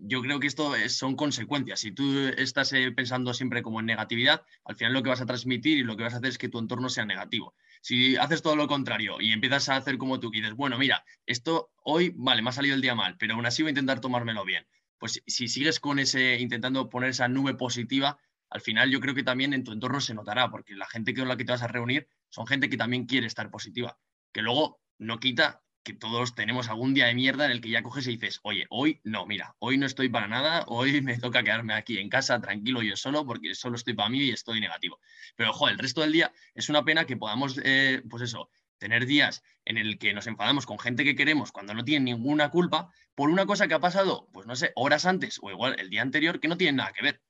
yo 0.00 0.22
creo 0.22 0.40
que 0.40 0.46
esto 0.46 0.72
son 0.88 1.16
consecuencias. 1.16 1.80
Si 1.80 1.92
tú 1.92 2.28
estás 2.36 2.72
eh, 2.72 2.90
pensando 2.92 3.34
siempre 3.34 3.62
como 3.62 3.80
en 3.80 3.86
negatividad, 3.86 4.42
al 4.64 4.76
final 4.76 4.92
lo 4.92 5.02
que 5.02 5.10
vas 5.10 5.20
a 5.20 5.26
transmitir 5.26 5.78
y 5.78 5.82
lo 5.82 5.96
que 5.96 6.04
vas 6.04 6.14
a 6.14 6.18
hacer 6.18 6.30
es 6.30 6.38
que 6.38 6.48
tu 6.48 6.58
entorno 6.58 6.88
sea 6.88 7.04
negativo. 7.04 7.54
Si 7.80 8.16
haces 8.16 8.42
todo 8.42 8.56
lo 8.56 8.68
contrario 8.68 9.20
y 9.20 9.32
empiezas 9.32 9.68
a 9.68 9.76
hacer 9.76 9.98
como 9.98 10.20
tú 10.20 10.30
y 10.32 10.40
dices, 10.40 10.54
bueno, 10.54 10.78
mira, 10.78 11.04
esto 11.26 11.72
hoy, 11.84 12.12
vale, 12.16 12.42
me 12.42 12.50
ha 12.50 12.52
salido 12.52 12.74
el 12.74 12.80
día 12.80 12.94
mal, 12.94 13.16
pero 13.18 13.34
aún 13.34 13.46
así 13.46 13.62
voy 13.62 13.70
a 13.70 13.70
intentar 13.70 14.00
tomármelo 14.00 14.44
bien. 14.44 14.66
Pues 14.98 15.22
si 15.26 15.48
sigues 15.48 15.80
con 15.80 15.98
ese, 15.98 16.38
intentando 16.38 16.88
poner 16.88 17.10
esa 17.10 17.26
nube 17.26 17.54
positiva, 17.54 18.18
al 18.50 18.60
final 18.60 18.90
yo 18.90 19.00
creo 19.00 19.14
que 19.14 19.24
también 19.24 19.54
en 19.54 19.64
tu 19.64 19.72
entorno 19.72 20.00
se 20.00 20.14
notará, 20.14 20.50
porque 20.50 20.74
la 20.74 20.86
gente 20.86 21.14
con 21.14 21.26
la 21.26 21.36
que 21.36 21.44
te 21.44 21.52
vas 21.52 21.62
a 21.62 21.68
reunir 21.68 22.08
son 22.28 22.46
gente 22.46 22.68
que 22.68 22.76
también 22.76 23.06
quiere 23.06 23.26
estar 23.26 23.50
positiva. 23.50 23.98
Que 24.32 24.42
luego 24.42 24.80
no 24.98 25.18
quita 25.18 25.61
que 25.82 25.92
todos 25.94 26.34
tenemos 26.34 26.68
algún 26.68 26.94
día 26.94 27.06
de 27.06 27.14
mierda 27.14 27.44
en 27.44 27.52
el 27.52 27.60
que 27.60 27.70
ya 27.70 27.82
coges 27.82 28.06
y 28.06 28.12
dices, 28.12 28.40
oye, 28.42 28.66
hoy 28.70 29.00
no, 29.04 29.26
mira, 29.26 29.56
hoy 29.58 29.78
no 29.78 29.86
estoy 29.86 30.08
para 30.08 30.28
nada, 30.28 30.64
hoy 30.68 31.00
me 31.02 31.18
toca 31.18 31.42
quedarme 31.42 31.74
aquí 31.74 31.98
en 31.98 32.08
casa 32.08 32.40
tranquilo 32.40 32.82
yo 32.82 32.96
solo 32.96 33.26
porque 33.26 33.54
solo 33.54 33.76
estoy 33.76 33.94
para 33.94 34.08
mí 34.08 34.20
y 34.20 34.30
estoy 34.30 34.60
negativo. 34.60 35.00
Pero, 35.36 35.50
ojo, 35.50 35.68
el 35.68 35.78
resto 35.78 36.00
del 36.00 36.12
día 36.12 36.32
es 36.54 36.68
una 36.68 36.84
pena 36.84 37.04
que 37.04 37.16
podamos, 37.16 37.60
eh, 37.64 38.02
pues 38.08 38.22
eso, 38.22 38.50
tener 38.78 39.06
días 39.06 39.42
en 39.64 39.78
el 39.78 39.98
que 39.98 40.12
nos 40.12 40.26
enfadamos 40.26 40.66
con 40.66 40.78
gente 40.78 41.04
que 41.04 41.14
queremos 41.14 41.52
cuando 41.52 41.72
no 41.74 41.84
tienen 41.84 42.04
ninguna 42.04 42.50
culpa 42.50 42.92
por 43.14 43.30
una 43.30 43.46
cosa 43.46 43.68
que 43.68 43.74
ha 43.74 43.80
pasado, 43.80 44.28
pues 44.32 44.46
no 44.46 44.56
sé, 44.56 44.72
horas 44.74 45.06
antes 45.06 45.38
o 45.42 45.50
igual 45.50 45.76
el 45.78 45.88
día 45.88 46.02
anterior 46.02 46.40
que 46.40 46.48
no 46.48 46.56
tienen 46.56 46.76
nada 46.76 46.92
que 46.92 47.02
ver. 47.02 47.22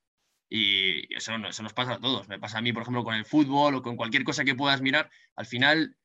Y 0.49 1.13
eso, 1.15 1.35
eso 1.35 1.63
nos 1.63 1.73
pasa 1.73 1.93
a 1.93 1.99
todos. 1.99 2.27
Me 2.27 2.39
pasa 2.39 2.59
a 2.59 2.61
mí, 2.61 2.73
por 2.73 2.83
ejemplo, 2.83 3.03
con 3.03 3.15
el 3.15 3.25
fútbol 3.25 3.75
o 3.75 3.81
con 3.81 3.95
cualquier 3.95 4.23
cosa 4.23 4.45
que 4.45 4.55
puedas 4.55 4.81
mirar. 4.81 5.09
Al 5.35 5.45
final, 5.47 5.97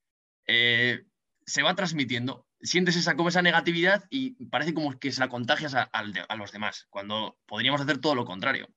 eh, 0.47 1.05
se 1.49 1.63
va 1.63 1.75
transmitiendo 1.75 2.47
sientes 2.61 2.97
esa, 2.97 3.15
esa 3.27 3.43
negatividad 3.43 4.05
y 4.11 4.45
parece 4.47 4.75
como 4.75 4.99
que 4.99 5.13
se 5.13 5.21
la 5.21 5.29
contagias 5.29 5.75
a, 5.75 6.37
los 6.37 6.53
demás, 6.53 6.87
cuando 6.91 7.39
podríamos 7.47 7.81
hacer 7.81 7.99
todo 7.99 8.15
lo 8.15 8.25
contrario. 8.25 8.69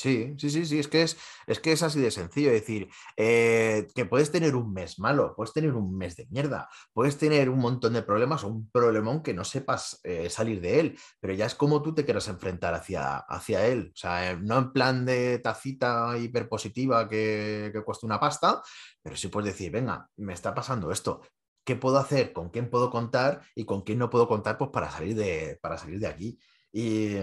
Sí, 0.00 0.36
sí, 0.38 0.48
sí, 0.48 0.64
sí, 0.64 0.78
es 0.78 0.86
que 0.86 1.02
es, 1.02 1.18
es 1.48 1.58
que 1.58 1.72
es 1.72 1.82
así 1.82 1.98
de 2.00 2.12
sencillo. 2.12 2.52
decir, 2.52 2.88
eh, 3.16 3.88
que 3.96 4.04
puedes 4.04 4.30
tener 4.30 4.54
un 4.54 4.72
mes 4.72 5.00
malo, 5.00 5.34
puedes 5.34 5.52
tener 5.52 5.72
un 5.74 5.98
mes 5.98 6.14
de 6.14 6.28
mierda, 6.30 6.68
puedes 6.92 7.18
tener 7.18 7.50
un 7.50 7.58
montón 7.58 7.94
de 7.94 8.02
problemas 8.02 8.44
o 8.44 8.48
un 8.48 8.70
problemón 8.70 9.24
que 9.24 9.34
no 9.34 9.42
sepas 9.42 9.98
eh, 10.04 10.30
salir 10.30 10.60
de 10.60 10.78
él, 10.78 10.98
pero 11.18 11.34
ya 11.34 11.46
es 11.46 11.56
como 11.56 11.82
tú 11.82 11.96
te 11.96 12.04
quieras 12.04 12.28
enfrentar 12.28 12.74
hacia, 12.74 13.16
hacia 13.16 13.66
él. 13.66 13.90
O 13.92 13.96
sea, 13.96 14.30
eh, 14.30 14.38
no 14.40 14.58
en 14.58 14.72
plan 14.72 15.04
de 15.04 15.40
tacita 15.40 16.16
hiperpositiva 16.16 17.08
que, 17.08 17.72
que 17.72 17.82
cuesta 17.82 18.06
una 18.06 18.20
pasta, 18.20 18.62
pero 19.02 19.16
sí 19.16 19.26
puedes 19.26 19.52
decir, 19.52 19.72
venga, 19.72 20.08
me 20.16 20.32
está 20.32 20.54
pasando 20.54 20.92
esto, 20.92 21.22
qué 21.68 21.76
puedo 21.76 21.98
hacer, 21.98 22.32
con 22.32 22.48
quién 22.48 22.70
puedo 22.70 22.90
contar 22.90 23.42
y 23.54 23.66
con 23.66 23.82
quién 23.82 23.98
no 23.98 24.08
puedo 24.08 24.26
contar 24.26 24.56
pues 24.56 24.70
para 24.70 24.90
salir 24.90 25.14
de, 25.14 25.58
para 25.60 25.76
salir 25.76 26.00
de 26.00 26.06
aquí. 26.06 26.38
Y, 26.72 27.16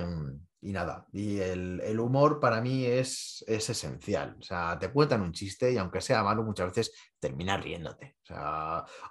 y 0.62 0.72
nada, 0.72 1.08
y 1.12 1.40
el, 1.40 2.00
humor 2.00 2.40
para 2.40 2.62
mí 2.62 2.86
es, 2.86 3.44
es, 3.48 3.68
esencial. 3.72 4.38
O 4.40 4.44
sea, 4.44 4.78
te 4.78 4.92
cuentan 4.92 5.22
un 5.24 5.32
chiste 5.32 5.72
y 5.74 5.78
aunque 5.80 6.00
sea 6.00 6.24
malo, 6.24 6.44
muchas 6.44 6.68
veces 6.68 6.92
terminas 7.20 7.64
riéndote. 7.64 8.18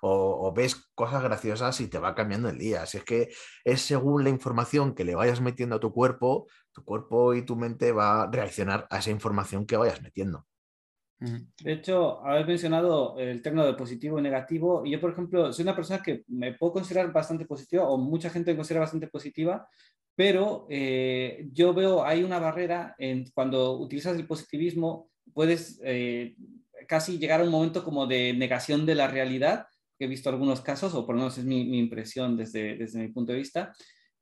O, 0.03 0.47
o, 0.47 0.53
ves 0.55 0.77
cosas 0.95 1.21
graciosas 1.25 1.81
y 1.81 1.89
te 1.89 1.99
va 1.99 2.15
cambiando 2.15 2.49
el 2.49 2.59
día. 2.59 2.87
Si 2.87 2.99
es 2.99 3.05
que 3.05 3.35
es 3.65 3.81
según 3.81 4.23
la 4.23 4.31
información 4.31 4.95
que 4.95 5.05
le 5.05 5.17
vayas 5.17 5.41
metiendo 5.41 5.77
a 5.77 5.81
tu 5.81 5.93
cuerpo, 5.93 6.47
tu 6.73 6.85
cuerpo 6.85 7.35
y 7.35 7.43
tu 7.43 7.57
mente 7.57 7.91
va 7.91 8.23
a 8.23 8.31
reaccionar 8.31 8.87
a 8.89 8.99
esa 8.99 9.11
información 9.11 9.67
que 9.67 9.77
vayas 9.77 10.01
metiendo. 10.01 10.47
De 11.19 11.73
hecho, 11.73 12.21
habéis 12.25 12.47
mencionado 12.47 13.19
el 13.19 13.41
término 13.41 13.65
de 13.67 13.75
positivo 13.75 14.19
y 14.19 14.23
negativo. 14.23 14.85
Y 14.85 14.91
yo, 14.91 15.01
por 15.01 15.13
ejemplo, 15.13 15.53
soy 15.53 15.63
una 15.63 15.77
persona 15.77 16.03
que 16.03 16.23
me 16.29 16.53
puedo 16.53 16.73
considerar 16.73 17.13
bastante 17.13 17.47
positiva, 17.47 17.89
o 17.89 17.97
mucha 17.97 18.31
gente 18.31 18.51
me 18.51 18.57
considera 18.57 18.81
bastante 18.81 19.09
positiva, 19.09 19.67
pero 20.15 20.67
eh, 20.69 21.49
yo 21.53 21.75
veo, 21.75 22.05
hay 22.05 22.23
una 22.23 22.39
barrera 22.39 22.95
en 22.99 23.25
cuando 23.35 23.79
utilizas 23.79 24.17
el 24.17 24.27
positivismo, 24.27 25.09
puedes 25.33 25.81
eh, 25.85 26.37
casi 26.87 27.19
llegar 27.19 27.41
a 27.41 27.45
un 27.45 27.51
momento 27.51 27.83
como 27.85 28.07
de 28.07 28.33
negación 28.35 28.87
de 28.87 28.95
la 28.95 29.09
realidad, 29.09 29.67
he 29.99 30.07
visto 30.07 30.29
algunos 30.29 30.61
casos, 30.61 30.95
o 30.95 31.07
por 31.07 31.15
lo 31.15 31.23
menos 31.23 31.39
es 31.39 31.45
mi, 31.45 31.65
mi 31.65 31.79
impresión 31.79 32.37
desde, 32.37 32.77
desde 32.77 33.01
mi 33.01 33.09
punto 33.09 33.33
de 33.33 33.39
vista. 33.39 33.73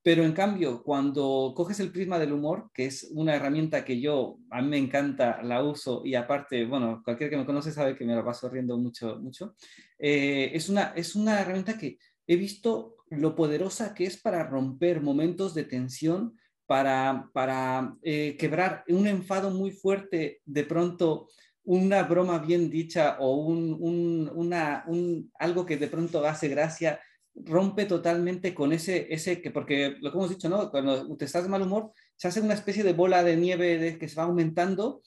Pero 0.04 0.24
en 0.24 0.32
cambio, 0.32 0.82
cuando 0.82 1.52
coges 1.54 1.78
el 1.78 1.92
prisma 1.92 2.18
del 2.18 2.32
humor, 2.32 2.70
que 2.74 2.86
es 2.86 3.08
una 3.12 3.36
herramienta 3.36 3.84
que 3.84 4.00
yo, 4.00 4.38
a 4.50 4.60
mí 4.60 4.68
me 4.68 4.78
encanta, 4.78 5.40
la 5.42 5.62
uso 5.62 6.02
y 6.04 6.16
aparte, 6.16 6.64
bueno, 6.64 7.02
cualquier 7.04 7.30
que 7.30 7.36
me 7.36 7.46
conoce 7.46 7.70
sabe 7.70 7.94
que 7.94 8.04
me 8.04 8.16
la 8.16 8.24
paso 8.24 8.48
riendo 8.48 8.76
mucho, 8.76 9.20
mucho, 9.20 9.54
eh, 9.98 10.50
es, 10.54 10.68
una, 10.68 10.92
es 10.96 11.14
una 11.14 11.40
herramienta 11.40 11.78
que 11.78 11.98
he 12.26 12.34
visto 12.34 12.96
lo 13.10 13.36
poderosa 13.36 13.94
que 13.94 14.04
es 14.04 14.20
para 14.20 14.42
romper 14.42 15.00
momentos 15.00 15.54
de 15.54 15.64
tensión, 15.64 16.36
para, 16.66 17.28
para 17.32 17.94
eh, 18.02 18.36
quebrar 18.38 18.82
un 18.88 19.06
enfado 19.06 19.50
muy 19.50 19.70
fuerte, 19.70 20.40
de 20.44 20.64
pronto 20.64 21.28
una 21.64 22.02
broma 22.02 22.38
bien 22.38 22.70
dicha 22.70 23.18
o 23.20 23.36
un, 23.36 23.76
un, 23.78 24.30
una, 24.34 24.84
un, 24.88 25.30
algo 25.38 25.64
que 25.64 25.76
de 25.76 25.86
pronto 25.86 26.26
hace 26.26 26.48
gracia, 26.48 26.98
rompe 27.34 27.86
totalmente 27.86 28.54
con 28.54 28.72
ese, 28.72 29.12
ese 29.12 29.40
que, 29.40 29.50
porque 29.50 29.96
lo 30.00 30.10
que 30.10 30.18
hemos 30.18 30.30
dicho, 30.30 30.48
¿no? 30.48 30.70
Cuando 30.70 31.16
te 31.16 31.24
estás 31.24 31.44
de 31.44 31.48
mal 31.48 31.62
humor, 31.62 31.92
se 32.16 32.28
hace 32.28 32.40
una 32.40 32.54
especie 32.54 32.84
de 32.84 32.92
bola 32.92 33.22
de 33.22 33.36
nieve 33.36 33.78
de, 33.78 33.98
que 33.98 34.08
se 34.08 34.16
va 34.16 34.24
aumentando, 34.24 35.02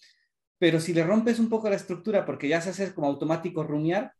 pero 0.57 0.79
si 0.79 0.93
le 0.93 1.03
rompes 1.03 1.39
un 1.39 1.49
poco 1.49 1.69
la 1.69 1.75
estructura, 1.75 2.25
porque 2.25 2.47
ya 2.47 2.61
se 2.61 2.69
hace 2.69 2.93
como 2.93 3.07
automático 3.07 3.63
rumiar, 3.63 4.13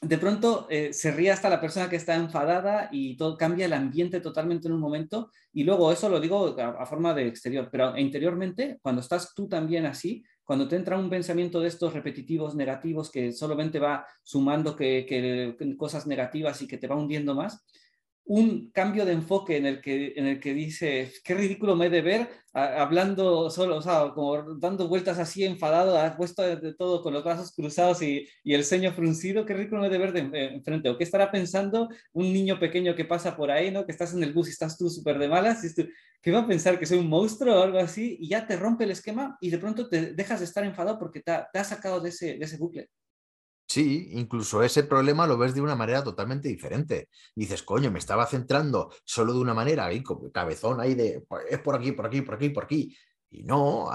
de 0.00 0.18
pronto 0.18 0.66
eh, 0.70 0.92
se 0.92 1.10
ríe 1.10 1.30
hasta 1.30 1.48
la 1.48 1.60
persona 1.60 1.88
que 1.88 1.96
está 1.96 2.14
enfadada 2.14 2.88
y 2.92 3.16
todo 3.16 3.36
cambia 3.36 3.66
el 3.66 3.72
ambiente 3.72 4.20
totalmente 4.20 4.68
en 4.68 4.74
un 4.74 4.80
momento. 4.80 5.30
Y 5.52 5.64
luego 5.64 5.92
eso 5.92 6.08
lo 6.08 6.20
digo 6.20 6.56
a, 6.58 6.86
forma 6.86 7.14
de 7.14 7.26
exterior, 7.26 7.68
pero 7.70 7.96
interiormente, 7.96 8.78
cuando 8.82 9.00
estás 9.00 9.34
tú 9.34 9.48
también 9.48 9.86
así, 9.86 10.24
cuando 10.52 10.68
te 10.68 10.76
entra 10.76 10.98
un 10.98 11.08
pensamiento 11.08 11.60
de 11.60 11.68
estos 11.68 11.94
repetitivos 11.94 12.54
negativos 12.54 13.10
que 13.10 13.32
solamente 13.32 13.78
va 13.78 14.04
sumando 14.22 14.76
que 14.76 15.56
cosas 15.78 16.06
negativas 16.06 16.60
y 16.60 16.66
que 16.68 16.76
te 16.76 16.86
va 16.86 16.94
hundiendo 16.94 17.34
más, 17.34 17.64
un 18.24 18.70
cambio 18.70 19.04
de 19.04 19.12
enfoque 19.12 19.56
en 19.56 19.66
el 19.66 19.80
que, 19.80 20.12
en 20.16 20.26
el 20.26 20.40
que 20.40 20.54
dice, 20.54 21.12
qué 21.24 21.34
ridículo 21.34 21.74
me 21.76 21.86
he 21.86 21.90
de 21.90 22.02
ver, 22.02 22.28
hablando 22.52 23.50
solo, 23.50 23.76
o 23.76 23.82
sea, 23.82 24.10
como 24.14 24.56
dando 24.58 24.88
vueltas 24.88 25.18
así 25.18 25.44
enfadado, 25.44 25.98
ha 25.98 26.16
puesto 26.16 26.42
de, 26.42 26.74
todo 26.74 27.02
con 27.02 27.14
los 27.14 27.24
brazos 27.24 27.52
cruzados 27.52 28.02
y, 28.02 28.26
y, 28.44 28.54
el 28.54 28.64
ceño 28.64 28.92
fruncido, 28.92 29.44
qué 29.44 29.54
ridículo 29.54 29.80
me 29.80 29.88
he 29.88 29.90
de 29.90 29.98
ver 29.98 30.12
de, 30.12 30.46
enfrente. 30.54 30.88
O 30.88 30.98
qué 30.98 31.04
estará 31.04 31.30
pensando 31.30 31.88
un 32.12 32.32
niño 32.32 32.58
pequeño 32.58 32.94
que 32.94 33.04
pasa 33.04 33.36
por 33.36 33.50
ahí, 33.50 33.70
¿no? 33.70 33.84
Que 33.86 33.92
estás 33.92 34.14
en 34.14 34.22
el 34.22 34.32
bus 34.32 34.48
y 34.48 34.50
estás 34.50 34.78
tú 34.78 34.88
súper 34.88 35.18
de 35.18 35.28
malas, 35.28 35.64
y 35.64 35.84
¿qué 36.20 36.30
va 36.30 36.40
a 36.40 36.46
pensar? 36.46 36.78
¿Que 36.78 36.86
soy 36.86 36.98
un 36.98 37.08
monstruo 37.08 37.58
o 37.58 37.62
algo 37.62 37.78
así? 37.78 38.18
Y 38.20 38.28
ya 38.28 38.46
te 38.46 38.56
rompe 38.56 38.84
el 38.84 38.92
esquema 38.92 39.36
y 39.40 39.50
de 39.50 39.58
pronto 39.58 39.88
te 39.88 40.12
dejas 40.14 40.40
de 40.40 40.46
estar 40.46 40.64
enfadado 40.64 40.98
porque 40.98 41.20
te, 41.20 41.32
te 41.52 41.58
has 41.58 41.68
sacado 41.68 42.00
de 42.00 42.10
ese, 42.10 42.38
de 42.38 42.44
ese 42.44 42.58
bucle. 42.58 42.88
Sí, 43.72 44.08
incluso 44.12 44.62
ese 44.62 44.84
problema 44.84 45.26
lo 45.26 45.38
ves 45.38 45.54
de 45.54 45.62
una 45.62 45.74
manera 45.74 46.04
totalmente 46.04 46.46
diferente. 46.46 47.08
Dices, 47.34 47.62
coño, 47.62 47.90
me 47.90 48.00
estaba 48.00 48.26
centrando 48.26 48.92
solo 49.02 49.32
de 49.32 49.38
una 49.40 49.54
manera, 49.54 49.86
ahí, 49.86 50.02
cabezón 50.30 50.78
ahí 50.78 50.94
de, 50.94 51.24
es 51.48 51.58
por 51.60 51.76
aquí, 51.76 51.92
por 51.92 52.04
aquí, 52.04 52.20
por 52.20 52.34
aquí, 52.34 52.50
por 52.50 52.64
aquí. 52.64 52.94
Y 53.34 53.44
no, 53.44 53.90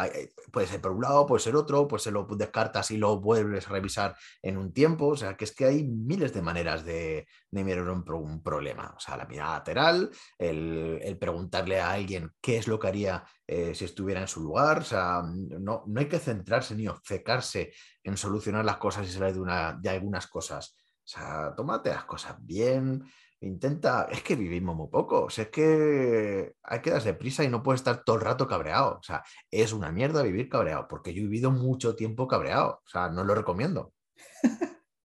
puede 0.51 0.65
ser 0.65 0.81
por 0.81 0.93
un 0.93 1.03
lado, 1.03 1.27
puede 1.27 1.43
ser 1.43 1.55
otro, 1.55 1.87
pues 1.87 2.01
se 2.01 2.09
lo 2.09 2.25
descartas 2.25 2.89
y 2.89 2.97
lo 2.97 3.19
vuelves 3.19 3.67
a 3.67 3.71
revisar 3.71 4.15
en 4.41 4.57
un 4.57 4.73
tiempo. 4.73 5.09
O 5.09 5.15
sea, 5.15 5.37
que 5.37 5.45
es 5.45 5.53
que 5.53 5.65
hay 5.65 5.83
miles 5.83 6.33
de 6.33 6.41
maneras 6.41 6.83
de, 6.83 7.27
mirar 7.51 7.87
un, 7.87 8.41
problema. 8.41 8.95
O 8.97 8.99
sea, 8.99 9.15
la 9.15 9.25
mirada 9.25 9.59
lateral, 9.59 10.09
el, 10.39 11.17
preguntarle 11.19 11.79
a 11.79 11.91
alguien 11.91 12.31
qué 12.41 12.57
es 12.57 12.67
lo 12.67 12.79
que 12.79 12.87
haría 12.87 13.23
eh, 13.45 13.75
si 13.75 13.85
estuviera 13.85 14.21
en 14.21 14.27
su 14.27 14.41
lugar. 14.41 14.79
O 14.79 14.83
sea, 14.83 15.21
no, 15.23 15.83
no 15.85 15.99
hay 15.99 16.07
que 16.07 16.17
centrarse 16.17 16.75
ni 16.75 16.87
obcecarse 16.87 17.71
en 18.03 18.17
solucionar 18.17 18.65
las 18.65 18.77
cosas 18.77 19.07
y 19.07 19.11
salir 19.11 19.35
de, 19.35 19.39
una, 19.39 19.77
de 19.79 19.89
algunas 19.89 20.25
cosas. 20.25 20.75
O 21.07 21.09
sea, 21.09 21.53
tómate 21.55 21.91
las 21.91 22.05
cosas 22.05 22.35
bien, 22.39 23.05
Intenta, 23.39 24.07
es 24.11 24.23
que 24.23 24.35
vivimos 24.35 24.75
muy 24.75 24.87
poco, 24.89 25.25
o 25.25 25.29
sea, 25.29 25.43
es 25.43 25.49
que 25.51 26.53
hay 26.63 26.81
que 26.81 26.89
darse 26.89 27.13
prisa 27.13 27.43
y 27.43 27.49
no 27.49 27.61
puedes 27.61 27.81
estar 27.81 28.03
todo 28.03 28.15
el 28.15 28.23
rato 28.23 28.47
cabreado, 28.47 28.97
o 28.99 29.03
sea, 29.03 29.23
es 29.51 29.73
una 29.73 29.91
mierda 29.91 30.23
vivir 30.23 30.49
cabreado, 30.49 30.87
porque 30.87 31.13
yo 31.13 31.19
he 31.19 31.25
vivido 31.25 31.51
mucho 31.51 31.95
tiempo 31.95 32.27
cabreado, 32.27 32.81
o 32.83 32.89
sea, 32.89 33.09
no 33.09 33.23
lo 33.23 33.35
recomiendo. 33.35 33.93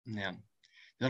Yeah. 0.04 0.40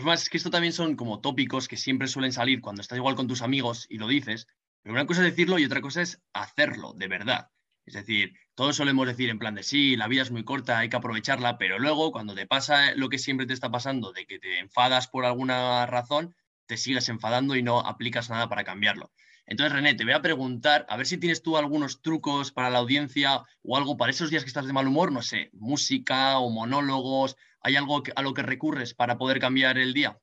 más 0.03 0.23
es 0.23 0.31
que 0.31 0.39
esto 0.39 0.51
también 0.51 0.73
son 0.73 0.97
como 0.97 1.21
tópicos 1.21 1.69
que 1.69 1.77
siempre 1.77 2.09
suelen 2.09 2.33
salir 2.33 2.63
cuando 2.63 2.81
estás 2.83 2.97
igual 2.97 3.15
con 3.15 3.29
tus 3.29 3.43
amigos 3.43 3.87
y 3.91 3.99
lo 3.99 4.09
dices, 4.09 4.47
pero 4.83 4.95
una 4.95 5.07
cosa 5.07 5.21
es 5.21 5.31
decirlo 5.31 5.59
y 5.59 5.65
otra 5.65 5.81
cosa 5.81 6.03
es 6.03 6.23
hacerlo, 6.33 6.93
de 6.95 7.09
verdad. 7.09 7.51
Es 7.87 7.95
decir, 7.95 8.35
todos 8.55 8.77
solemos 8.77 9.07
decir 9.07 9.31
en 9.31 9.39
plan 9.39 9.55
de 9.55 9.63
sí, 9.63 9.97
la 9.97 10.09
vida 10.09 10.23
es 10.23 10.31
muy 10.31 10.45
corta, 10.45 10.79
hay 10.79 10.89
que 10.89 10.97
aprovecharla, 10.97 11.57
pero 11.57 11.79
luego 11.79 12.11
cuando 12.11 12.35
te 12.35 12.47
pasa 12.47 12.95
lo 12.95 13.09
que 13.09 13.19
siempre 13.19 13.47
te 13.47 13.53
está 13.53 13.71
pasando, 13.71 14.13
de 14.13 14.27
que 14.27 14.39
te 14.39 14.59
enfadas 14.59 15.09
por 15.09 15.25
alguna 15.25 15.87
razón, 15.87 16.35
te 16.67 16.77
sigues 16.77 17.09
enfadando 17.09 17.57
y 17.57 17.63
no 17.63 17.81
aplicas 17.81 18.31
nada 18.31 18.49
para 18.49 18.65
cambiarlo. 18.65 19.11
Entonces, 19.47 19.73
René, 19.73 19.95
te 19.95 20.05
voy 20.05 20.13
a 20.13 20.23
preguntar, 20.23 20.85
a 20.89 20.97
ver 20.97 21.07
si 21.07 21.19
tienes 21.19 21.41
tú 21.41 21.57
algunos 21.57 22.03
trucos 22.03 22.51
para 22.51 22.69
la 22.69 22.79
audiencia 22.79 23.43
o 23.63 23.77
algo 23.77 23.97
para 23.97 24.11
esos 24.11 24.29
días 24.29 24.43
que 24.43 24.49
estás 24.49 24.67
de 24.67 24.73
mal 24.73 24.89
humor, 24.89 25.13
no 25.13 25.23
sé, 25.23 25.51
música 25.53 26.39
o 26.39 26.51
monólogos, 26.51 27.37
¿hay 27.61 27.77
algo 27.77 28.03
a 28.17 28.23
lo 28.23 28.35
que 28.35 28.43
recurres 28.43 28.95
para 28.95 29.19
poder 29.19 29.39
cambiar 29.39 29.79
el 29.79 29.95
día? 29.95 30.21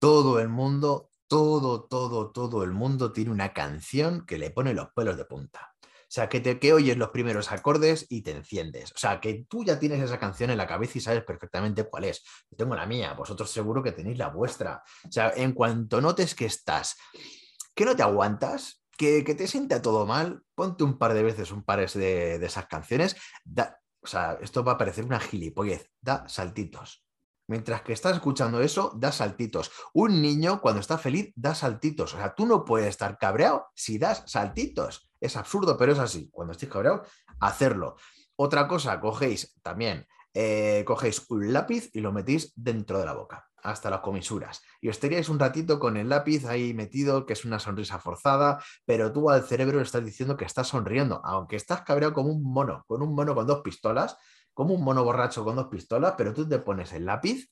Todo 0.00 0.40
el 0.40 0.48
mundo, 0.48 1.10
todo, 1.28 1.84
todo, 1.84 2.32
todo 2.32 2.64
el 2.64 2.72
mundo 2.72 3.12
tiene 3.12 3.30
una 3.30 3.52
canción 3.52 4.26
que 4.26 4.38
le 4.38 4.50
pone 4.50 4.74
los 4.74 4.88
pelos 4.88 5.16
de 5.16 5.24
punta. 5.24 5.75
O 6.06 6.10
sea, 6.16 6.28
que, 6.28 6.40
te, 6.40 6.60
que 6.60 6.72
oyes 6.72 6.96
los 6.96 7.10
primeros 7.10 7.50
acordes 7.50 8.06
y 8.08 8.22
te 8.22 8.30
enciendes. 8.30 8.92
O 8.92 8.98
sea, 8.98 9.20
que 9.20 9.44
tú 9.48 9.64
ya 9.64 9.78
tienes 9.78 10.00
esa 10.00 10.20
canción 10.20 10.50
en 10.50 10.56
la 10.56 10.66
cabeza 10.66 10.98
y 10.98 11.00
sabes 11.00 11.24
perfectamente 11.24 11.84
cuál 11.84 12.04
es. 12.04 12.22
Yo 12.48 12.56
tengo 12.56 12.76
la 12.76 12.86
mía, 12.86 13.12
vosotros 13.14 13.50
seguro 13.50 13.82
que 13.82 13.92
tenéis 13.92 14.18
la 14.18 14.28
vuestra. 14.28 14.82
O 15.06 15.10
sea, 15.10 15.32
en 15.34 15.52
cuanto 15.52 16.00
notes 16.00 16.34
que 16.34 16.46
estás, 16.46 16.96
que 17.74 17.84
no 17.84 17.96
te 17.96 18.04
aguantas, 18.04 18.84
que, 18.96 19.22
te 19.22 19.46
sienta 19.48 19.82
todo 19.82 20.06
mal, 20.06 20.42
ponte 20.54 20.84
un 20.84 20.96
par 20.96 21.12
de 21.14 21.22
veces 21.22 21.50
un 21.50 21.64
par 21.64 21.80
de, 21.90 22.38
de 22.38 22.46
esas 22.46 22.66
canciones. 22.66 23.16
o 24.00 24.06
sea, 24.06 24.38
esto 24.40 24.62
va 24.64 24.72
a 24.72 24.78
parecer 24.78 25.04
una 25.04 25.20
gilipollez. 25.20 25.90
Da 26.00 26.28
saltitos. 26.28 27.05
Mientras 27.48 27.82
que 27.82 27.92
estás 27.92 28.14
escuchando 28.14 28.60
eso, 28.60 28.92
da 28.96 29.12
saltitos. 29.12 29.70
Un 29.92 30.20
niño 30.20 30.60
cuando 30.60 30.80
está 30.80 30.98
feliz 30.98 31.32
da 31.36 31.54
saltitos. 31.54 32.14
O 32.14 32.16
sea, 32.16 32.34
tú 32.34 32.46
no 32.46 32.64
puedes 32.64 32.88
estar 32.88 33.18
cabreado 33.18 33.68
si 33.74 33.98
das 33.98 34.24
saltitos. 34.26 35.08
Es 35.20 35.36
absurdo, 35.36 35.76
pero 35.76 35.92
es 35.92 35.98
así. 35.98 36.28
Cuando 36.32 36.52
estés 36.52 36.68
cabreado, 36.68 37.04
hacerlo. 37.40 37.96
Otra 38.36 38.68
cosa, 38.68 39.00
cogéis 39.00 39.56
también, 39.62 40.06
eh, 40.34 40.84
cogéis 40.86 41.24
un 41.30 41.52
lápiz 41.52 41.88
y 41.94 42.00
lo 42.00 42.12
metís 42.12 42.52
dentro 42.54 42.98
de 42.98 43.06
la 43.06 43.14
boca, 43.14 43.48
hasta 43.62 43.88
las 43.88 44.00
comisuras. 44.00 44.62
Y 44.82 44.90
os 44.90 45.00
teníais 45.00 45.30
un 45.30 45.38
ratito 45.38 45.80
con 45.80 45.96
el 45.96 46.10
lápiz 46.10 46.44
ahí 46.44 46.74
metido, 46.74 47.24
que 47.24 47.32
es 47.32 47.46
una 47.46 47.58
sonrisa 47.58 47.98
forzada, 47.98 48.62
pero 48.84 49.10
tú 49.10 49.30
al 49.30 49.44
cerebro 49.44 49.78
le 49.78 49.84
estás 49.84 50.04
diciendo 50.04 50.36
que 50.36 50.44
estás 50.44 50.68
sonriendo, 50.68 51.22
aunque 51.24 51.56
estás 51.56 51.80
cabreado 51.80 52.12
como 52.12 52.30
un 52.30 52.42
mono, 52.42 52.84
con 52.86 53.00
un 53.00 53.14
mono 53.14 53.34
con 53.34 53.46
dos 53.46 53.62
pistolas, 53.62 54.18
como 54.56 54.72
un 54.74 54.82
mono 54.82 55.04
borracho 55.04 55.44
con 55.44 55.54
dos 55.56 55.68
pistolas, 55.68 56.14
pero 56.16 56.32
tú 56.32 56.48
te 56.48 56.58
pones 56.58 56.92
el 56.94 57.04
lápiz 57.04 57.50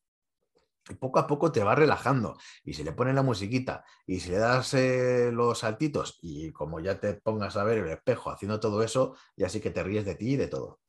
Y 0.91 0.95
poco 0.95 1.19
a 1.19 1.27
poco 1.27 1.53
te 1.53 1.63
va 1.63 1.75
relajando. 1.75 2.37
Y 2.65 2.73
si 2.75 2.83
le 2.85 2.93
pones 2.93 3.15
la 3.15 3.23
musiquita 3.23 3.85
y 4.07 4.21
si 4.21 4.31
le 4.31 4.39
das 4.39 4.73
eh, 4.75 5.31
los 5.33 5.59
saltitos 5.61 6.19
y 6.23 6.51
como 6.53 6.81
ya 6.81 6.99
te 7.01 7.15
pongas 7.15 7.57
a 7.57 7.65
ver 7.65 7.79
el 7.79 7.91
espejo 7.91 8.31
haciendo 8.31 8.59
todo 8.59 8.83
eso, 8.83 9.17
ya 9.37 9.49
sí 9.51 9.61
que 9.61 9.71
te 9.71 9.83
ríes 9.83 10.07
de 10.07 10.15
ti 10.15 10.33
y 10.33 10.37
de 10.37 10.49
todo. 10.49 10.81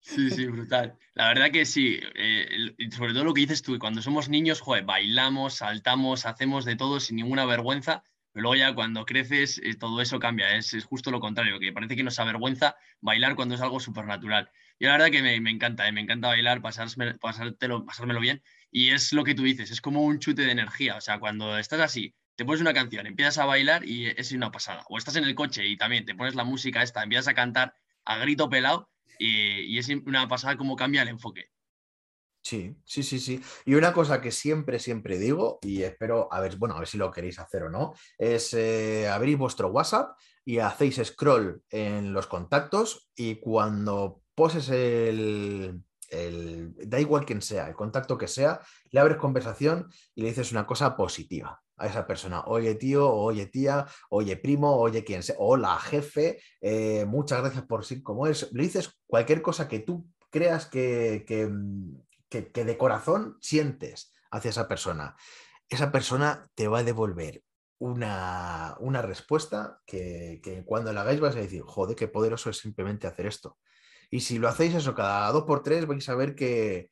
Sí, 0.00 0.30
sí, 0.30 0.46
brutal. 0.46 0.98
La 1.14 1.28
verdad 1.28 1.52
que 1.52 1.64
sí, 1.64 2.00
eh, 2.16 2.74
sobre 2.90 3.12
todo 3.12 3.24
lo 3.24 3.32
que 3.32 3.42
dices 3.42 3.62
tú, 3.62 3.78
cuando 3.78 4.02
somos 4.02 4.28
niños, 4.28 4.60
joder, 4.60 4.84
bailamos, 4.84 5.54
saltamos, 5.54 6.26
hacemos 6.26 6.64
de 6.64 6.76
todo 6.76 6.98
sin 6.98 7.16
ninguna 7.16 7.46
vergüenza, 7.46 8.02
pero 8.32 8.42
luego 8.42 8.56
ya 8.56 8.74
cuando 8.74 9.04
creces 9.04 9.60
eh, 9.62 9.74
todo 9.74 10.00
eso 10.00 10.18
cambia, 10.18 10.56
es, 10.56 10.72
justo 10.84 11.10
lo 11.10 11.20
contrario, 11.20 11.58
que 11.60 11.72
parece 11.72 11.96
que 11.96 12.02
nos 12.02 12.18
avergüenza 12.18 12.76
bailar 13.00 13.34
cuando 13.36 13.54
es 13.54 13.60
algo 13.60 13.80
súper 13.80 14.06
natural. 14.06 14.50
Y 14.78 14.86
la 14.86 14.92
verdad 14.92 15.10
que 15.10 15.22
me, 15.22 15.50
encanta, 15.50 15.86
eh, 15.86 15.92
me 15.92 16.00
encanta 16.00 16.28
bailar, 16.28 16.62
pasármelo, 16.62 17.18
pasármelo 17.84 18.20
bien, 18.20 18.42
y 18.70 18.90
es 18.90 19.12
lo 19.12 19.24
que 19.24 19.34
tú 19.34 19.42
dices, 19.42 19.70
es 19.70 19.80
como 19.80 20.02
un 20.02 20.18
chute 20.18 20.42
de 20.42 20.52
energía, 20.52 20.96
o 20.96 21.00
sea, 21.00 21.18
cuando 21.18 21.58
estás 21.58 21.80
así, 21.80 22.14
te 22.36 22.44
pones 22.44 22.60
una 22.60 22.72
canción, 22.72 23.06
empiezas 23.06 23.38
a 23.38 23.44
bailar 23.44 23.84
y 23.84 24.06
es 24.06 24.32
una 24.32 24.50
pasada, 24.50 24.84
o 24.88 24.98
estás 24.98 25.16
en 25.16 25.24
el 25.24 25.34
coche 25.34 25.66
y 25.66 25.76
también 25.76 26.04
te 26.04 26.14
pones 26.14 26.34
la 26.34 26.44
música 26.44 26.82
esta, 26.82 27.02
empiezas 27.02 27.28
a 27.28 27.34
cantar 27.34 27.74
a 28.04 28.18
grito 28.18 28.48
pelado 28.48 28.90
y, 29.18 29.78
es 29.78 29.88
una 29.88 30.26
pasada 30.28 30.56
cómo 30.56 30.76
cambia 30.76 31.02
el 31.02 31.08
enfoque. 31.08 31.51
Sí, 32.42 32.76
sí, 32.84 33.04
sí, 33.04 33.20
sí. 33.20 33.40
Y 33.64 33.74
una 33.74 33.92
cosa 33.92 34.20
que 34.20 34.32
siempre, 34.32 34.80
siempre 34.80 35.16
digo, 35.16 35.58
y 35.62 35.82
espero, 35.82 36.28
a 36.32 36.40
ver, 36.40 36.56
bueno, 36.56 36.74
a 36.74 36.80
ver 36.80 36.88
si 36.88 36.98
lo 36.98 37.10
queréis 37.12 37.38
hacer 37.38 37.62
o 37.62 37.70
no, 37.70 37.94
es 38.18 38.52
eh, 38.54 39.08
abrir 39.08 39.36
vuestro 39.36 39.68
WhatsApp 39.68 40.18
y 40.44 40.58
hacéis 40.58 41.00
scroll 41.04 41.62
en 41.70 42.12
los 42.12 42.26
contactos 42.26 43.10
y 43.14 43.36
cuando 43.36 44.22
poses 44.34 44.68
el, 44.70 45.82
da 46.84 47.00
igual 47.00 47.24
quien 47.24 47.42
sea, 47.42 47.68
el 47.68 47.74
contacto 47.74 48.18
que 48.18 48.26
sea, 48.26 48.60
le 48.90 49.00
abres 49.00 49.18
conversación 49.18 49.88
y 50.14 50.22
le 50.22 50.28
dices 50.28 50.50
una 50.50 50.66
cosa 50.66 50.96
positiva 50.96 51.62
a 51.76 51.86
esa 51.86 52.06
persona. 52.06 52.42
Oye 52.46 52.74
tío, 52.74 53.08
oye 53.10 53.46
tía, 53.46 53.86
oye 54.10 54.36
primo, 54.36 54.76
oye 54.76 55.04
quien 55.04 55.22
sea, 55.22 55.36
hola 55.38 55.78
jefe, 55.78 56.40
eh, 56.60 57.04
muchas 57.06 57.40
gracias 57.40 57.64
por 57.64 57.84
ser 57.84 58.02
como 58.02 58.26
es. 58.26 58.52
Le 58.52 58.64
dices 58.64 58.90
cualquier 59.06 59.42
cosa 59.42 59.68
que 59.68 59.78
tú 59.78 60.06
creas 60.28 60.66
que, 60.66 61.24
que, 61.26 61.48
de 62.40 62.78
corazón 62.78 63.36
sientes 63.40 64.12
hacia 64.30 64.50
esa 64.50 64.66
persona. 64.66 65.16
Esa 65.68 65.92
persona 65.92 66.48
te 66.54 66.68
va 66.68 66.78
a 66.78 66.84
devolver 66.84 67.42
una, 67.78 68.76
una 68.80 69.02
respuesta 69.02 69.80
que, 69.84 70.40
que, 70.42 70.64
cuando 70.64 70.92
la 70.92 71.02
hagáis 71.02 71.20
vais 71.20 71.36
a 71.36 71.40
decir, 71.40 71.62
joder, 71.62 71.96
qué 71.96 72.08
poderoso 72.08 72.48
es 72.48 72.58
simplemente 72.58 73.06
hacer 73.06 73.26
esto. 73.26 73.58
Y 74.10 74.20
si 74.20 74.38
lo 74.38 74.48
hacéis 74.48 74.74
eso 74.74 74.94
cada 74.94 75.30
dos 75.32 75.44
por 75.44 75.62
tres, 75.62 75.86
vais 75.86 76.08
a 76.08 76.14
ver 76.14 76.34
que, 76.34 76.90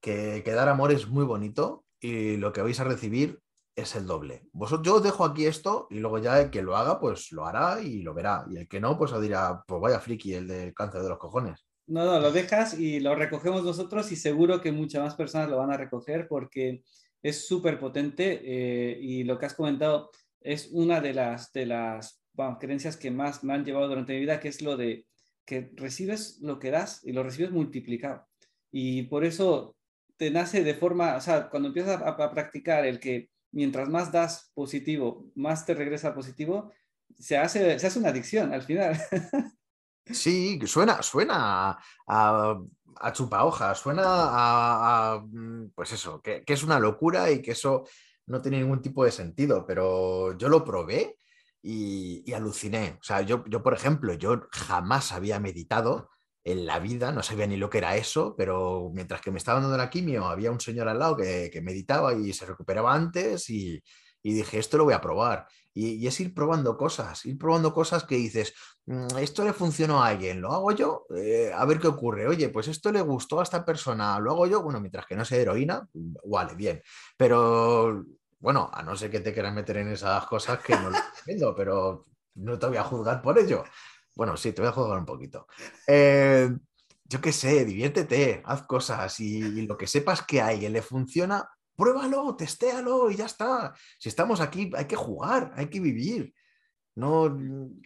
que, 0.00 0.42
que 0.44 0.52
dar 0.52 0.68
amor 0.68 0.92
es 0.92 1.08
muy 1.08 1.24
bonito 1.24 1.84
y 2.00 2.36
lo 2.36 2.52
que 2.52 2.62
vais 2.62 2.78
a 2.80 2.84
recibir 2.84 3.40
es 3.74 3.94
el 3.96 4.06
doble. 4.06 4.48
Vosotros, 4.52 4.86
yo 4.86 4.96
os 4.96 5.02
dejo 5.02 5.24
aquí 5.24 5.46
esto 5.46 5.86
y 5.90 5.98
luego 6.00 6.18
ya 6.18 6.40
el 6.40 6.50
que 6.50 6.62
lo 6.62 6.76
haga, 6.76 6.98
pues 7.00 7.32
lo 7.32 7.46
hará 7.46 7.80
y 7.80 8.02
lo 8.02 8.12
verá. 8.14 8.44
Y 8.50 8.56
el 8.56 8.68
que 8.68 8.80
no, 8.80 8.98
pues 8.98 9.18
dirá, 9.20 9.62
pues 9.66 9.80
vaya 9.80 10.00
friki, 10.00 10.34
el 10.34 10.48
del 10.48 10.74
cáncer 10.74 11.02
de 11.02 11.08
los 11.08 11.18
cojones. 11.18 11.67
No, 11.88 12.04
no, 12.04 12.20
lo 12.20 12.30
dejas 12.30 12.78
y 12.78 13.00
lo 13.00 13.14
recogemos 13.14 13.64
nosotros 13.64 14.12
y 14.12 14.16
seguro 14.16 14.60
que 14.60 14.72
muchas 14.72 15.02
más 15.02 15.14
personas 15.14 15.48
lo 15.48 15.56
van 15.56 15.72
a 15.72 15.76
recoger 15.78 16.28
porque 16.28 16.82
es 17.22 17.46
súper 17.46 17.78
potente 17.78 18.42
eh, 18.44 18.98
y 19.00 19.24
lo 19.24 19.38
que 19.38 19.46
has 19.46 19.54
comentado 19.54 20.10
es 20.40 20.68
una 20.70 21.00
de 21.00 21.14
las, 21.14 21.50
de 21.52 21.64
las 21.64 22.22
creencias 22.60 22.98
que 22.98 23.10
más 23.10 23.42
me 23.42 23.54
han 23.54 23.64
llevado 23.64 23.88
durante 23.88 24.12
mi 24.12 24.20
vida, 24.20 24.38
que 24.38 24.48
es 24.48 24.60
lo 24.60 24.76
de 24.76 25.06
que 25.46 25.70
recibes 25.76 26.38
lo 26.42 26.58
que 26.58 26.70
das 26.70 27.00
y 27.04 27.12
lo 27.12 27.22
recibes 27.22 27.50
multiplicado. 27.50 28.28
Y 28.70 29.04
por 29.04 29.24
eso 29.24 29.74
te 30.18 30.30
nace 30.30 30.62
de 30.62 30.74
forma, 30.74 31.16
o 31.16 31.20
sea, 31.22 31.48
cuando 31.48 31.68
empiezas 31.68 32.02
a 32.02 32.30
practicar 32.30 32.84
el 32.84 33.00
que 33.00 33.30
mientras 33.50 33.88
más 33.88 34.12
das 34.12 34.50
positivo, 34.54 35.30
más 35.34 35.64
te 35.64 35.74
regresa 35.74 36.14
positivo, 36.14 36.70
se 37.18 37.38
hace, 37.38 37.78
se 37.78 37.86
hace 37.86 37.98
una 37.98 38.10
adicción 38.10 38.52
al 38.52 38.62
final. 38.62 39.00
Sí, 40.10 40.58
suena, 40.66 41.02
suena 41.02 41.78
a, 42.06 42.58
a, 42.96 43.12
chupa 43.12 43.44
hojas, 43.44 43.78
suena 43.78 44.02
a, 44.04 45.20
mm, 45.20 45.70
pues 45.74 45.92
eso, 45.92 46.20
que, 46.22 46.42
es 46.46 46.62
una 46.62 46.78
locura 46.78 47.30
y 47.30 47.42
que 47.42 47.52
eso 47.52 47.84
no 48.26 48.40
tiene 48.40 48.60
ningún 48.60 48.82
tipo 48.82 49.04
de 49.04 49.12
sentido, 49.12 49.64
pero 49.66 50.36
yo 50.36 50.48
lo 50.48 50.64
probé 50.64 51.16
y, 51.62 52.32
aluciné. 52.32 52.98
O 53.00 53.02
sea, 53.02 53.22
yo, 53.22 53.44
yo, 53.46 53.62
por 53.62 53.74
ejemplo, 53.74 54.14
yo 54.14 54.42
jamás 54.50 55.12
había 55.12 55.40
meditado 55.40 56.10
en 56.44 56.66
la 56.66 56.78
vida, 56.78 57.12
no 57.12 57.22
sabía 57.22 57.46
ni 57.46 57.56
lo 57.56 57.68
que 57.68 57.78
era 57.78 57.96
eso, 57.96 58.34
pero 58.36 58.90
mientras 58.94 59.20
que 59.20 59.30
me 59.30 59.38
estaba 59.38 59.60
dando 59.60 59.76
la 59.76 59.90
quimio, 59.90 60.26
había 60.26 60.50
un 60.50 60.60
señor 60.60 60.88
al 60.88 60.98
lado 60.98 61.16
que, 61.16 61.60
meditaba 61.62 62.14
y 62.14 62.32
se 62.32 62.46
recuperaba 62.46 62.94
antes 62.94 63.50
y, 63.50 63.82
dije, 64.22 64.58
esto 64.58 64.78
lo 64.78 64.84
voy 64.84 64.94
a 64.94 65.00
probar. 65.00 65.46
Y, 65.74 66.06
es 66.06 66.18
ir 66.20 66.34
probando 66.34 66.76
cosas, 66.76 67.24
ir 67.26 67.38
probando 67.38 67.72
cosas 67.72 68.04
que 68.04 68.16
dices, 68.16 68.52
mm, 68.86 69.16
esto 69.18 69.44
le 69.44 69.52
funcionó 69.52 70.02
a 70.02 70.08
alguien, 70.08 70.40
lo 70.40 70.52
hago 70.52 70.72
yo, 70.72 71.06
eh, 71.16 71.52
a 71.54 71.64
ver 71.64 71.78
qué 71.78 71.86
ocurre. 71.88 72.26
Oye, 72.26 72.48
pues 72.48 72.68
esto 72.68 72.90
le 72.90 73.00
gustó 73.00 73.40
a 73.40 73.44
esta 73.44 73.64
persona, 73.64 74.18
lo 74.18 74.32
hago 74.32 74.46
yo, 74.46 74.62
bueno, 74.62 74.80
mientras 74.80 75.06
que 75.06 75.16
no 75.16 75.24
sea 75.24 75.38
heroína, 75.38 75.88
vale, 76.24 76.54
bien. 76.54 76.82
Pero 77.16 78.04
bueno, 78.40 78.70
a 78.72 78.82
no 78.82 78.96
ser 78.96 79.10
que 79.10 79.20
te 79.20 79.32
quieras 79.32 79.54
meter 79.54 79.78
en 79.78 79.88
esas 79.88 80.26
cosas 80.26 80.60
que 80.60 80.74
no 80.74 80.90
lo 80.90 80.98
entiendo, 81.18 81.54
pero 81.54 82.06
no 82.36 82.58
te 82.58 82.66
voy 82.66 82.76
a 82.76 82.84
juzgar 82.84 83.22
por 83.22 83.38
ello. 83.38 83.64
Bueno, 84.14 84.36
sí, 84.36 84.52
te 84.52 84.62
voy 84.62 84.70
a 84.70 84.72
jugar 84.72 84.98
un 84.98 85.06
poquito. 85.06 85.46
Eh, 85.86 86.50
yo 87.04 87.20
qué 87.20 87.32
sé, 87.32 87.64
diviértete, 87.64 88.42
haz 88.44 88.62
cosas 88.62 89.18
y, 89.20 89.66
lo 89.66 89.76
que 89.76 89.86
sepas 89.86 90.22
que 90.22 90.40
a 90.40 90.48
alguien 90.48 90.72
le 90.72 90.82
funciona, 90.82 91.48
pruébalo, 91.78 92.34
testéalo 92.36 93.10
y 93.10 93.16
ya 93.16 93.26
está. 93.26 93.72
Si 93.98 94.08
estamos 94.08 94.40
aquí, 94.40 94.70
hay 94.74 94.86
que 94.86 94.96
jugar, 94.96 95.52
hay 95.54 95.68
que 95.68 95.78
vivir. 95.80 96.34
No, 96.96 97.38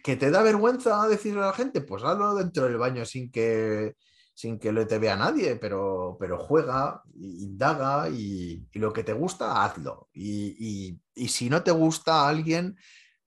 que 0.03 0.15
te 0.15 0.31
da 0.31 0.41
vergüenza 0.41 1.07
decirle 1.07 1.43
a 1.43 1.47
la 1.47 1.53
gente, 1.53 1.81
pues 1.81 2.03
hazlo 2.03 2.33
dentro 2.33 2.63
del 2.63 2.77
baño 2.77 3.05
sin 3.05 3.31
que, 3.31 3.95
sin 4.33 4.57
que 4.57 4.73
te 4.85 4.97
vea 4.97 5.15
nadie, 5.15 5.57
pero, 5.57 6.17
pero 6.19 6.39
juega, 6.39 7.03
indaga 7.15 8.09
y, 8.09 8.67
y, 8.73 8.79
lo 8.79 8.91
que 8.91 9.03
te 9.03 9.13
gusta, 9.13 9.63
hazlo. 9.63 10.09
Y, 10.13 10.97
y, 11.13 11.27
si 11.27 11.47
no 11.47 11.61
te 11.63 11.69
gusta 11.69 12.21
a 12.21 12.29
alguien, 12.29 12.75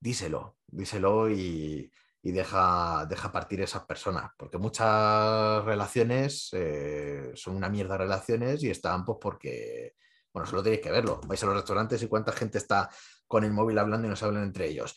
díselo, 0.00 0.57
díselo 0.66 1.31
y, 1.31 1.88
y 2.20 2.33
deja, 2.33 3.07
deja 3.09 3.31
partir 3.31 3.61
esas 3.61 3.85
personas, 3.85 4.33
porque 4.37 4.59
muchas 4.59 5.64
relaciones 5.64 6.48
eh, 6.52 7.31
son 7.35 7.55
una 7.55 7.68
mierda 7.68 7.96
relaciones 7.96 8.64
y 8.64 8.70
están 8.70 9.05
pues 9.05 9.18
porque, 9.20 9.94
bueno, 10.37 10.51
solo 10.51 10.62
tenéis 10.62 10.83
que 10.83 10.90
verlo, 10.90 11.18
vais 11.27 11.42
a 11.42 11.46
los 11.46 11.55
restaurantes 11.55 12.03
y 12.03 12.09
cuánta 12.09 12.31
gente 12.31 12.59
está 12.59 12.90
con 13.27 13.42
el 13.42 13.53
móvil 13.53 13.79
hablando 13.79 14.07
y 14.07 14.11
no 14.11 14.16
se 14.16 14.27
hablan 14.27 14.42
entre 14.42 14.68
ellos. 14.68 14.94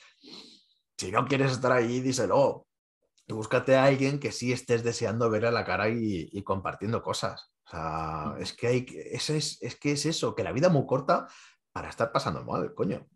Si 0.98 1.14
no 1.14 1.26
quieres 1.26 1.54
estar 1.54 1.72
ahí, 1.72 2.02
díselo. 2.02 2.68
Y 3.26 3.32
búscate 3.32 3.78
a 3.78 3.86
alguien 3.86 4.20
que 4.20 4.34
sí 4.34 4.52
estés 4.52 4.84
deseando 4.84 5.30
ver 5.30 5.46
a 5.46 5.52
la 5.52 5.64
cara 5.64 5.88
y, 5.88 6.44
compartiendo 6.44 7.02
cosas. 7.02 7.54
O 7.68 7.70
sea, 7.70 8.36
es 8.38 8.52
que, 8.52 8.68
hay, 8.68 8.86
es, 8.90 9.30
es, 9.30 9.62
es 9.62 9.80
que 9.80 9.94
es 9.94 10.06
eso, 10.06 10.36
que 10.36 10.44
la 10.44 10.52
vida 10.52 10.68
es 10.68 10.74
muy 10.74 10.86
corta 10.86 11.26
para 11.72 11.88
estar 11.88 12.12
pasando 12.12 12.44
mal, 12.44 12.74
coño 12.74 13.08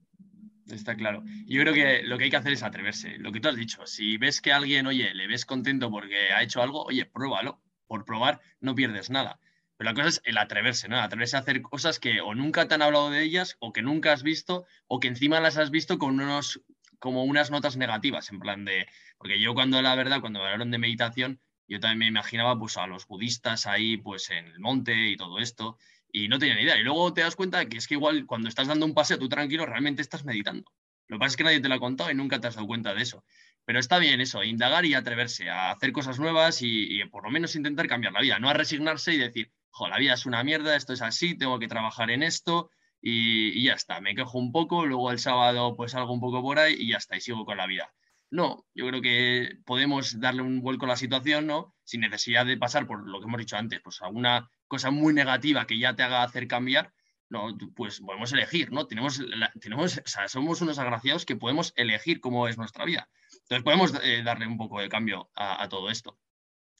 está 0.71 0.95
claro. 0.95 1.25
Yo 1.45 1.59
creo 1.59 1.73
que 1.73 2.03
lo 2.03 2.17
que 2.17 2.23
hay 2.23 2.29
que 2.29 2.37
hacer 2.37 2.53
es 2.53 2.63
atreverse. 2.63 3.17
Lo 3.17 3.33
que 3.33 3.41
tú 3.41 3.49
has 3.49 3.57
dicho, 3.57 3.85
si 3.85 4.15
ves 4.15 4.39
que 4.39 4.53
alguien, 4.53 4.87
oye, 4.87 5.13
le 5.13 5.27
ves 5.27 5.45
contento 5.45 5.91
porque 5.91 6.31
ha 6.31 6.41
hecho 6.41 6.61
algo, 6.61 6.85
oye, 6.85 7.05
pruébalo. 7.05 7.61
Por 7.85 8.05
probar 8.05 8.39
no 8.61 8.75
pierdes 8.75 9.09
nada. 9.09 9.41
Pero 9.77 9.89
la 9.89 9.95
cosa 9.95 10.09
es 10.09 10.21
el 10.25 10.37
atreverse, 10.37 10.87
¿no? 10.87 10.99
Atreverse 10.99 11.35
a 11.35 11.39
hacer 11.39 11.61
cosas 11.61 11.99
que 11.99 12.21
o 12.21 12.35
nunca 12.35 12.67
te 12.67 12.75
han 12.75 12.81
hablado 12.81 13.09
de 13.09 13.23
ellas, 13.23 13.57
o 13.59 13.73
que 13.73 13.81
nunca 13.81 14.13
has 14.13 14.23
visto, 14.23 14.65
o 14.87 14.99
que 14.99 15.07
encima 15.07 15.39
las 15.39 15.57
has 15.57 15.71
visto 15.71 15.97
con 15.97 16.19
unos, 16.19 16.61
como 16.99 17.23
unas 17.23 17.51
notas 17.51 17.77
negativas, 17.77 18.31
en 18.31 18.39
plan 18.39 18.65
de. 18.65 18.87
Porque 19.17 19.39
yo, 19.39 19.53
cuando 19.53 19.81
la 19.81 19.95
verdad, 19.95 20.21
cuando 20.21 20.39
hablaron 20.39 20.71
de 20.71 20.77
meditación, 20.77 21.39
yo 21.67 21.79
también 21.79 21.99
me 21.99 22.07
imaginaba 22.07 22.57
pues 22.59 22.77
a 22.77 22.87
los 22.87 23.07
budistas 23.07 23.67
ahí, 23.67 23.97
pues 23.97 24.29
en 24.29 24.47
el 24.47 24.59
monte 24.59 24.93
y 25.09 25.17
todo 25.17 25.39
esto 25.39 25.77
y 26.13 26.27
no 26.27 26.39
tenía 26.39 26.55
ni 26.55 26.61
idea. 26.61 26.77
Y 26.77 26.83
luego 26.83 27.11
te 27.11 27.21
das 27.21 27.35
cuenta 27.35 27.65
que 27.65 27.77
es 27.77 27.87
que 27.87 27.95
igual 27.95 28.25
cuando 28.27 28.47
estás 28.47 28.67
dando 28.67 28.85
un 28.85 28.93
paseo 28.93 29.17
tú 29.17 29.27
tranquilo, 29.27 29.65
realmente 29.65 30.01
estás 30.01 30.23
meditando. 30.23 30.71
Lo 31.07 31.17
que 31.17 31.19
pasa 31.19 31.29
es 31.29 31.37
que 31.37 31.43
nadie 31.43 31.59
te 31.59 31.67
lo 31.67 31.75
ha 31.75 31.79
contado 31.79 32.11
y 32.11 32.15
nunca 32.15 32.39
te 32.39 32.47
has 32.47 32.55
dado 32.55 32.67
cuenta 32.67 32.93
de 32.93 33.01
eso. 33.01 33.25
Pero 33.65 33.79
está 33.79 33.97
bien 33.99 34.19
eso, 34.19 34.43
indagar 34.43 34.85
y 34.85 34.93
atreverse 34.93 35.49
a 35.49 35.71
hacer 35.71 35.91
cosas 35.91 36.19
nuevas 36.19 36.61
y, 36.61 37.03
por 37.05 37.23
lo 37.23 37.31
menos 37.31 37.55
intentar 37.55 37.87
cambiar 37.87 38.13
la 38.13 38.21
vida, 38.21 38.39
no 38.39 38.49
a 38.49 38.53
resignarse 38.53 39.13
y 39.13 39.17
decir, 39.17 39.51
la 39.89 39.97
vida 39.97 40.13
es 40.13 40.25
una 40.25 40.43
mierda, 40.43 40.75
esto 40.75 40.93
es 40.93 41.01
así, 41.01 41.37
tengo 41.37 41.59
que 41.59 41.67
trabajar 41.67 42.11
en 42.11 42.23
esto 42.23 42.69
y, 43.01 43.63
ya 43.63 43.73
está, 43.73 44.01
me 44.01 44.15
quejo 44.15 44.37
un 44.37 44.51
poco, 44.51 44.85
luego 44.85 45.11
el 45.11 45.19
sábado 45.19 45.75
pues 45.75 45.91
salgo 45.91 46.13
un 46.13 46.21
poco 46.21 46.41
por 46.41 46.59
ahí 46.59 46.75
y 46.77 46.89
ya 46.89 46.97
está, 46.97 47.15
y 47.15 47.21
sigo 47.21 47.45
con 47.45 47.57
la 47.57 47.67
vida. 47.67 47.93
No, 48.29 48.65
yo 48.73 48.87
creo 48.87 49.01
que 49.01 49.57
podemos 49.65 50.19
darle 50.19 50.41
un 50.41 50.61
vuelco 50.61 50.85
a 50.85 50.89
la 50.89 50.95
situación, 50.95 51.45
¿no? 51.45 51.75
Sin 51.83 52.01
necesidad 52.01 52.45
de 52.47 52.57
pasar 52.57 52.87
por 52.87 53.07
lo 53.07 53.19
que 53.19 53.27
hemos 53.27 53.39
dicho 53.39 53.57
antes, 53.57 53.79
pues 53.83 54.01
alguna 54.01 54.49
cosa 54.67 54.89
muy 54.89 55.13
negativa 55.13 55.67
que 55.67 55.77
ya 55.77 55.95
te 55.95 56.01
haga 56.01 56.23
hacer 56.23 56.47
cambiar, 56.47 56.93
no, 57.29 57.55
pues 57.75 57.99
podemos 57.99 58.31
elegir, 58.33 58.71
¿no? 58.71 58.87
Tenemos, 58.87 59.21
tenemos 59.59 60.01
somos 60.27 60.61
unos 60.61 60.79
agraciados 60.79 61.25
que 61.25 61.35
podemos 61.35 61.73
elegir 61.75 62.21
cómo 62.21 62.47
es 62.47 62.57
nuestra 62.57 62.85
vida. 62.85 63.09
Entonces 63.43 63.63
podemos 63.63 63.93
eh, 64.03 64.23
darle 64.23 64.47
un 64.47 64.57
poco 64.57 64.79
de 64.79 64.89
cambio 64.89 65.29
a, 65.35 65.67
todo 65.69 65.89
esto. 65.89 66.17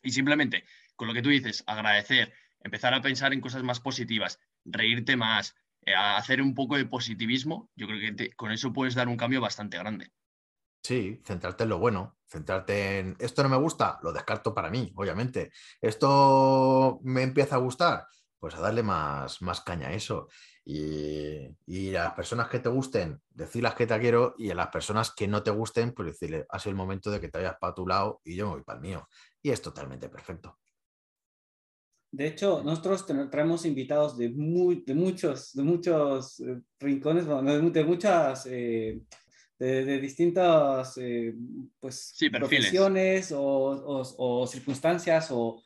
Y 0.02 0.12
simplemente, 0.12 0.65
con 0.95 1.08
lo 1.08 1.13
que 1.13 1.21
tú 1.21 1.30
dices, 1.30 1.63
agradecer, 1.67 2.34
empezar 2.62 2.93
a 2.93 3.02
pensar 3.02 3.34
en 3.34 3.41
cosas 3.41 3.63
más 3.63 3.80
positivas, 3.80 4.39
reírte 4.65 5.15
más, 5.15 5.56
eh, 5.86 5.93
hacer 5.93 6.41
un 6.41 6.56
poco 6.56 6.78
de 6.78 6.86
positivismo, 6.86 7.69
yo 7.76 7.88
creo 7.88 8.15
que 8.15 8.32
con 8.32 8.52
eso 8.52 8.73
puedes 8.73 8.95
dar 8.95 9.08
un 9.08 9.17
cambio 9.17 9.41
bastante 9.41 9.78
grande. 9.78 10.12
Sí, 10.82 11.21
centrarte 11.26 11.63
en 11.63 11.69
lo 11.69 11.80
bueno, 11.80 12.17
centrarte 12.28 12.99
en 12.99 13.15
esto 13.19 13.41
no 13.41 13.49
me 13.49 13.58
gusta, 13.58 13.99
lo 14.04 14.12
descarto 14.12 14.54
para 14.54 14.69
mí, 14.69 14.91
obviamente. 14.95 15.52
Esto 15.80 16.99
me 17.04 17.23
empieza 17.23 17.56
a 17.56 17.60
gustar, 17.60 18.08
pues 18.38 18.56
a 18.56 18.60
darle 18.60 18.84
más, 18.84 19.41
más 19.41 19.62
caña 19.62 19.88
a 19.88 19.93
eso. 19.93 20.28
Y, 20.65 21.49
y, 21.65 21.95
a 21.95 22.06
las 22.06 22.13
personas 22.13 22.47
que 22.47 22.60
te 22.60 22.69
gusten, 22.69 23.21
decirlas 23.30 23.76
que 23.76 23.86
te 23.86 23.99
quiero, 23.99 24.34
y 24.38 24.49
a 24.49 24.56
las 24.56 24.67
personas 24.67 25.12
que 25.12 25.28
no 25.28 25.43
te 25.43 25.52
gusten, 25.52 25.93
pues 25.93 26.08
decirle, 26.08 26.45
ha 26.49 26.58
sido 26.58 26.71
el 26.71 26.78
momento 26.78 27.12
de 27.12 27.19
que 27.19 27.28
te 27.28 27.38
vayas 27.38 27.58
para 27.60 27.73
tu 27.73 27.86
lado 27.86 28.21
y 28.23 28.36
yo 28.36 28.45
me 28.45 28.54
voy 28.54 28.63
para 28.63 28.78
el 28.78 28.84
mío. 28.84 29.08
Y 29.41 29.49
es 29.49 29.62
totalmente 29.62 30.08
perfecto. 30.08 30.58
De 32.13 32.28
hecho, 32.28 32.62
nosotros 32.63 33.08
traemos 33.32 33.65
invitados 33.65 34.15
de, 34.19 34.30
muy, 34.30 34.84
de 34.86 34.93
muchos, 34.93 35.52
de 35.54 35.63
muchos 35.63 36.39
eh, 36.41 36.62
rincones, 36.80 37.26
de, 37.26 37.84
muchas 37.84 38.45
eh, 38.45 39.02
de, 39.58 39.99
distintas 39.99 40.95
eh, 40.99 41.34
pues, 41.80 42.15
profesiones 42.32 43.34
o, 43.36 44.45
circunstancias 44.45 45.30
o, 45.32 45.60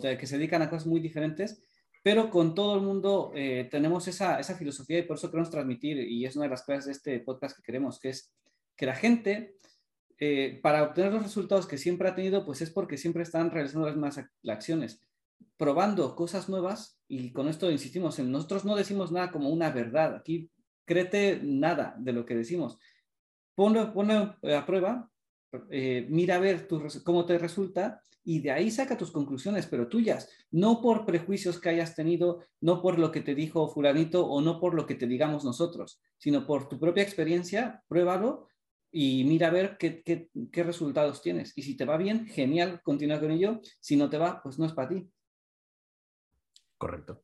que 0.00 0.26
se 0.26 0.38
dedican 0.38 0.62
a 0.62 0.70
cosas 0.70 0.86
muy 0.86 0.98
diferentes, 0.98 1.62
pero 2.02 2.30
con 2.30 2.54
todo 2.54 2.74
el 2.74 2.82
mundo 2.82 3.32
eh, 3.34 3.68
tenemos 3.70 4.08
esa, 4.08 4.40
esa, 4.40 4.56
filosofía 4.56 4.98
y 4.98 5.02
por 5.02 5.16
eso 5.16 5.30
queremos 5.30 5.50
transmitir, 5.50 5.98
y 5.98 6.26
es 6.26 6.34
una 6.34 6.46
de 6.46 6.50
las 6.50 6.62
cosas 6.62 6.86
de 6.86 6.92
este 6.92 7.20
podcast 7.20 7.56
que 7.56 7.62
queremos, 7.62 8.00
que 8.00 8.10
es 8.10 8.32
que 8.76 8.86
la 8.86 8.94
gente, 8.94 9.56
eh, 10.18 10.58
para 10.62 10.82
obtener 10.82 11.12
los 11.12 11.22
resultados 11.22 11.66
que 11.66 11.78
siempre 11.78 12.08
ha 12.08 12.14
tenido, 12.14 12.44
pues 12.44 12.60
es 12.60 12.70
porque 12.70 12.96
siempre 12.96 13.22
están 13.22 13.50
realizando 13.50 13.86
las 13.86 13.96
mismas 13.96 14.20
acciones, 14.48 15.00
probando 15.56 16.16
cosas 16.16 16.48
nuevas, 16.48 16.98
y 17.06 17.32
con 17.32 17.48
esto 17.48 17.70
insistimos, 17.70 18.18
en 18.18 18.32
nosotros 18.32 18.64
no 18.64 18.74
decimos 18.74 19.12
nada 19.12 19.30
como 19.30 19.50
una 19.50 19.70
verdad, 19.70 20.16
aquí 20.16 20.50
créete 20.84 21.40
nada 21.42 21.94
de 21.98 22.12
lo 22.12 22.26
que 22.26 22.34
decimos, 22.34 22.78
ponlo, 23.54 23.92
a 24.42 24.66
prueba, 24.66 25.11
eh, 25.70 26.06
mira 26.08 26.36
a 26.36 26.40
ver 26.40 26.68
cómo 27.04 27.26
te 27.26 27.38
resulta 27.38 28.00
y 28.24 28.40
de 28.40 28.52
ahí 28.52 28.70
saca 28.70 28.96
tus 28.96 29.10
conclusiones, 29.10 29.66
pero 29.66 29.88
tuyas, 29.88 30.28
no 30.50 30.80
por 30.80 31.04
prejuicios 31.04 31.60
que 31.60 31.70
hayas 31.70 31.94
tenido, 31.94 32.44
no 32.60 32.80
por 32.80 32.98
lo 32.98 33.10
que 33.10 33.20
te 33.20 33.34
dijo 33.34 33.68
fulanito 33.68 34.26
o 34.26 34.40
no 34.40 34.60
por 34.60 34.74
lo 34.74 34.86
que 34.86 34.94
te 34.94 35.06
digamos 35.06 35.44
nosotros, 35.44 36.00
sino 36.18 36.46
por 36.46 36.68
tu 36.68 36.78
propia 36.78 37.02
experiencia, 37.02 37.82
pruébalo 37.88 38.46
y 38.90 39.24
mira 39.24 39.48
a 39.48 39.50
ver 39.50 39.76
qué, 39.78 40.02
qué 40.04 40.62
resultados 40.62 41.22
tienes. 41.22 41.56
Y 41.56 41.62
si 41.62 41.76
te 41.76 41.84
va 41.84 41.96
bien, 41.96 42.26
genial, 42.26 42.80
continúa 42.82 43.18
con 43.18 43.30
ello. 43.30 43.60
Si 43.80 43.96
no 43.96 44.10
te 44.10 44.18
va, 44.18 44.42
pues 44.42 44.58
no 44.58 44.66
es 44.66 44.72
para 44.72 44.90
ti. 44.90 45.10
Correcto. 46.76 47.22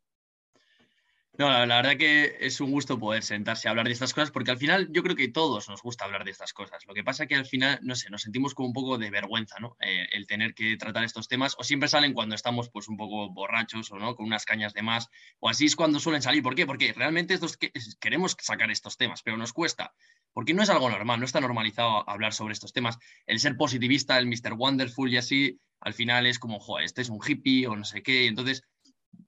No, 1.39 1.49
la, 1.51 1.77
verdad 1.77 1.97
que 1.97 2.37
es 2.41 2.61
un 2.61 2.73
gusto 2.73 2.99
poder 2.99 3.23
sentarse 3.23 3.69
a 3.69 3.71
hablar 3.71 3.87
de 3.87 3.93
estas 3.93 4.13
cosas, 4.13 4.33
porque 4.33 4.51
al 4.51 4.59
final 4.59 4.89
yo 4.91 5.05
creo 5.05 5.15
que 5.15 5.29
todos 5.29 5.69
nos 5.69 5.81
gusta 5.83 6.05
hablar 6.05 6.25
de 6.25 6.33
estas 6.33 6.53
cosas. 6.53 6.85
Lo 6.85 6.95
que 6.95 7.05
pasa 7.05 7.29
que 7.29 7.37
al 7.37 7.47
final, 7.47 7.79
no 7.83 7.95
sé, 7.95 8.11
nos 8.11 8.23
sentimos 8.23 8.55
como 8.55 8.67
un 8.67 8.73
poco 8.75 8.99
de 8.99 9.09
vergüenza, 9.09 9.55
¿no? 9.61 9.77
Eh, 9.79 10.09
el 10.11 10.27
tener 10.27 10.53
que 10.53 10.77
tratar 10.77 11.05
estos 11.05 11.29
temas, 11.29 11.55
o 11.57 11.63
siempre 11.63 11.89
salen 11.89 12.13
cuando 12.13 12.35
estamos 12.35 12.71
pues 12.71 12.89
un 12.89 12.97
poco 12.97 13.33
borrachos 13.33 13.93
o 13.93 14.01
no, 14.01 14.17
con 14.17 14.27
unas 14.27 14.45
cañas 14.45 14.75
de 14.75 14.83
más, 14.83 15.11
o 15.39 15.49
así 15.49 15.67
es 15.67 15.77
cuando 15.77 16.01
suelen 16.01 16.23
salir. 16.23 16.43
¿Por 16.43 16.57
qué? 16.57 16.67
Porque 16.67 16.93
realmente 16.93 17.35
estos, 17.35 17.57
queremos 18.01 18.37
sacar 18.41 18.73
estos 18.73 18.97
temas, 18.97 19.23
pero 19.23 19.37
nos 19.37 19.53
cuesta, 19.53 19.95
porque 20.33 20.55
no 20.55 20.65
es 20.65 20.71
algo 20.71 20.91
normal, 20.91 21.21
no 21.21 21.25
está 21.25 21.41
normalizado 21.41 22.11
hablar 22.11 22.33
sobre 22.33 22.55
estos 22.55 22.73
temas. 22.73 22.99
El 23.27 23.39
ser 23.39 23.57
positivista, 23.57 24.19
el 24.19 24.27
Mr. 24.27 24.55
Wonderful 24.55 25.13
y 25.13 25.19
así, 25.19 25.61
al 25.79 25.95
final 25.95 26.27
es 26.27 26.41
como, 26.41 26.59
joder, 26.59 26.85
este 26.85 27.03
es 27.03 27.11
un 27.11 27.21
hippie 27.25 27.69
o 27.69 27.77
no 27.77 27.85
sé 27.85 28.03
qué, 28.03 28.27
entonces 28.27 28.65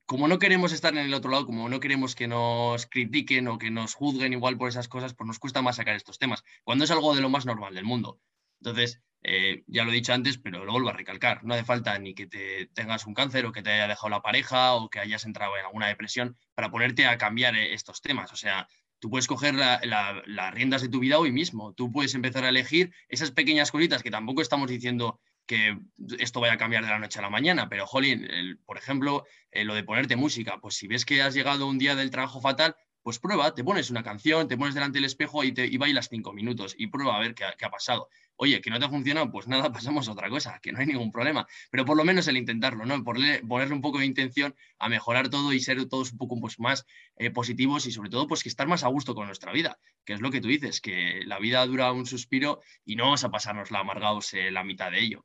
como 0.07 0.27
no 0.27 0.39
queremos 0.39 0.73
estar 0.73 0.93
en 0.93 1.05
el 1.07 1.15
otro 1.15 1.31
lado, 1.31 1.47
como 1.47 1.69
no 1.69 1.79
queremos 1.79 2.15
que 2.15 2.27
nos 2.27 2.87
critiquen 2.87 3.47
o 3.49 3.59
que 3.59 3.71
nos 3.71 3.95
juzguen 3.95 4.33
igual 4.33 4.59
por 4.59 4.69
esas 4.69 4.89
cosas, 4.89 5.15
pues 5.15 5.27
nos 5.27 5.39
cuesta 5.39 5.63
más 5.63 5.77
sacar 5.77 5.95
estos 5.95 6.19
temas, 6.19 6.43
cuando 6.65 6.85
es 6.85 6.91
algo 6.91 7.15
de 7.15 7.23
lo 7.23 7.29
más 7.29 7.47
normal 7.47 7.75
del 7.75 7.85
mundo. 7.85 8.21
Entonces, 8.61 9.01
eh, 9.23 9.63
ya 9.67 9.85
lo 9.85 9.91
he 9.91 9.95
dicho 9.95 10.13
antes, 10.13 10.39
pero 10.39 10.65
lo 10.65 10.73
vuelvo 10.73 10.89
a 10.89 10.95
recalcar, 10.95 11.45
no 11.45 11.55
hace 11.55 11.65
falta 11.65 11.99
ni 11.99 12.15
que 12.15 12.27
te 12.27 12.67
tengas 12.75 13.07
un 13.07 13.15
cáncer 13.15 13.47
o 13.47 13.53
que 13.53 13.63
te 13.63 13.71
haya 13.71 13.87
dejado 13.87 14.09
la 14.09 14.23
pareja 14.23 14.75
o 14.75 14.89
que 14.89 14.99
hayas 14.99 15.25
entrado 15.25 15.57
en 15.57 15.65
alguna 15.65 15.89
depresión 15.89 16.37
para 16.55 16.71
ponerte 16.71 17.07
a 17.07 17.19
cambiar 17.19 17.55
eh, 17.55 17.75
estos 17.75 18.01
temas. 18.01 18.33
O 18.33 18.37
sea, 18.37 18.67
tú 18.99 19.11
puedes 19.11 19.27
coger 19.27 19.55
las 19.55 20.55
riendas 20.55 20.83
de 20.83 20.89
tu 20.89 21.01
vida 21.01 21.19
hoy 21.19 21.33
mismo, 21.33 21.73
tú 21.75 21.93
puedes 21.93 22.15
empezar 22.15 22.45
a 22.45 22.49
elegir 22.51 22.93
esas 23.09 23.31
pequeñas 23.31 23.71
cositas 23.71 24.03
que 24.03 24.11
tampoco 24.11 24.43
estamos 24.43 24.69
diciendo 24.69 25.21
que 25.51 25.77
esto 26.21 26.41
vaya 26.41 26.53
a 26.53 26.59
cambiar 26.59 26.85
de 26.85 26.91
la 26.91 27.01
noche 27.01 27.19
a 27.19 27.23
la 27.23 27.29
mañana, 27.29 27.69
pero, 27.69 27.85
jolín, 27.85 28.25
por 28.65 28.79
ejemplo, 28.79 29.25
eh, 29.51 29.65
lo 29.65 29.75
de 29.75 29.83
ponerte 29.83 30.15
música, 30.15 30.59
pues 30.61 30.77
si 30.77 30.87
ves 30.87 31.05
que 31.05 31.23
has 31.23 31.35
llegado 31.35 31.67
un 31.67 31.77
día 31.77 31.97
del 31.97 32.13
trabajo 32.13 32.41
fatal, 32.41 32.77
pues 33.03 33.19
prueba, 33.19 33.53
te 33.53 33.65
pones 33.65 33.91
una 33.91 34.05
canción, 34.05 34.47
te 34.47 34.57
pones 34.57 34.75
delante 34.75 34.99
del 34.99 35.07
espejo 35.07 35.43
y, 35.43 35.51
te, 35.51 35.67
y 35.67 35.77
bailas 35.77 36.09
cinco 36.09 36.33
minutos 36.33 36.77
y 36.79 36.87
prueba 36.87 37.17
a 37.17 37.19
ver 37.19 37.35
qué, 37.35 37.45
ha 37.45 37.71
pasado. 37.71 38.09
Oye, 38.37 38.61
que 38.61 38.71
no 38.71 38.79
te 38.79 38.85
ha 38.85 38.91
funcionado, 38.91 39.29
pues 39.33 39.49
nada, 39.49 39.73
pasamos 39.73 40.07
a 40.07 40.13
otra 40.13 40.29
cosa, 40.29 40.61
que 40.63 40.71
no 40.71 40.79
hay 40.79 40.87
ningún 40.87 41.11
problema. 41.11 41.49
Pero 41.73 41.85
por 41.85 41.97
lo 41.97 42.05
menos 42.05 42.29
el 42.29 42.37
intentarlo, 42.37 42.87
¿no? 42.87 43.03
Ponerle, 43.03 43.75
un 43.75 43.81
poco 43.81 43.99
de 43.99 44.07
intención 44.07 44.55
a 44.79 44.89
mejorar 44.89 45.31
todo 45.31 45.53
y 45.53 45.59
ser 45.59 45.85
todos 45.89 46.13
un 46.13 46.19
poco 46.19 46.39
pues, 46.41 46.61
más 46.61 46.87
eh, 47.17 47.33
positivos 47.33 47.87
y 47.87 47.91
sobre 47.91 48.09
todo 48.09 48.29
pues 48.29 48.45
que 48.45 48.49
estar 48.49 48.69
más 48.69 48.85
a 48.85 48.89
gusto 48.89 49.17
con 49.17 49.27
nuestra 49.27 49.51
vida, 49.51 49.81
que 50.05 50.13
es 50.13 50.21
lo 50.21 50.31
que 50.31 50.41
tú 50.41 50.47
dices, 50.47 50.81
que 50.81 51.23
la 51.27 51.41
vida 51.41 51.67
dura 51.67 51.91
un 51.91 52.07
suspiro 52.07 52.61
y 52.85 52.95
no 52.95 53.05
vamos 53.07 53.25
a 53.25 53.31
pasarnos 53.33 53.73
la 53.73 53.81
amargados 53.81 54.33
eh, 54.35 54.53
la 54.53 54.63
mitad 54.63 54.93
de 54.93 55.01
ello. 55.01 55.25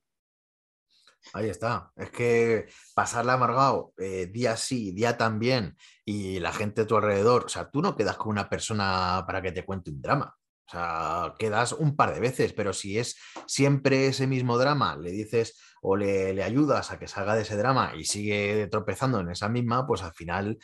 Ahí 1.33 1.49
está. 1.49 1.91
Es 1.95 2.11
que 2.11 2.67
pasarla 2.93 3.33
amargado 3.33 3.93
eh, 3.97 4.27
día 4.27 4.57
sí, 4.57 4.91
día 4.91 5.17
también, 5.17 5.75
y 6.05 6.39
la 6.39 6.53
gente 6.53 6.81
a 6.81 6.87
tu 6.87 6.95
alrededor, 6.95 7.45
o 7.45 7.49
sea, 7.49 7.69
tú 7.69 7.81
no 7.81 7.95
quedas 7.95 8.17
con 8.17 8.29
una 8.29 8.49
persona 8.49 9.23
para 9.25 9.41
que 9.41 9.51
te 9.51 9.65
cuente 9.65 9.91
un 9.91 10.01
drama. 10.01 10.35
O 10.67 10.71
sea, 10.71 11.33
quedas 11.37 11.73
un 11.73 11.95
par 11.95 12.13
de 12.13 12.19
veces, 12.19 12.53
pero 12.53 12.73
si 12.73 12.97
es 12.97 13.17
siempre 13.45 14.07
ese 14.07 14.25
mismo 14.27 14.57
drama, 14.57 14.95
le 14.97 15.11
dices 15.11 15.59
o 15.81 15.95
le, 15.95 16.41
ayudas 16.43 16.91
a 16.91 16.97
que 16.97 17.07
salga 17.07 17.35
de 17.35 17.43
ese 17.43 17.55
drama 17.55 17.93
y 17.95 18.05
sigue 18.05 18.67
tropezando 18.67 19.19
en 19.19 19.29
esa 19.29 19.49
misma, 19.49 19.85
pues 19.85 20.01
al 20.01 20.13
final 20.13 20.57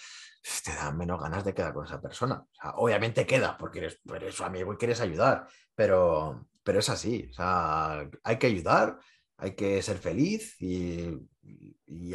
te 0.64 0.74
dan 0.74 0.98
menos 0.98 1.22
ganas 1.22 1.44
de 1.44 1.54
quedar 1.54 1.74
con 1.74 1.86
esa 1.86 2.02
persona. 2.02 2.36
O 2.36 2.50
sea, 2.54 2.72
obviamente 2.72 3.28
queda 3.28 3.58
porque 3.58 3.80
eres, 3.80 4.00
eres 4.16 4.34
su 4.34 4.44
amigo 4.44 4.74
y 4.74 4.78
quieres 4.78 5.00
ayudar, 5.02 5.46
pero, 5.76 6.48
pero 6.64 6.80
es 6.80 6.90
así. 6.90 7.28
O 7.30 7.34
sea, 7.34 8.10
hay 8.24 8.38
que 8.40 8.48
ayudar 8.48 8.98
hay 9.42 9.56
que 9.56 9.82
ser 9.82 9.98
feliz 9.98 10.56
y, 10.62 11.28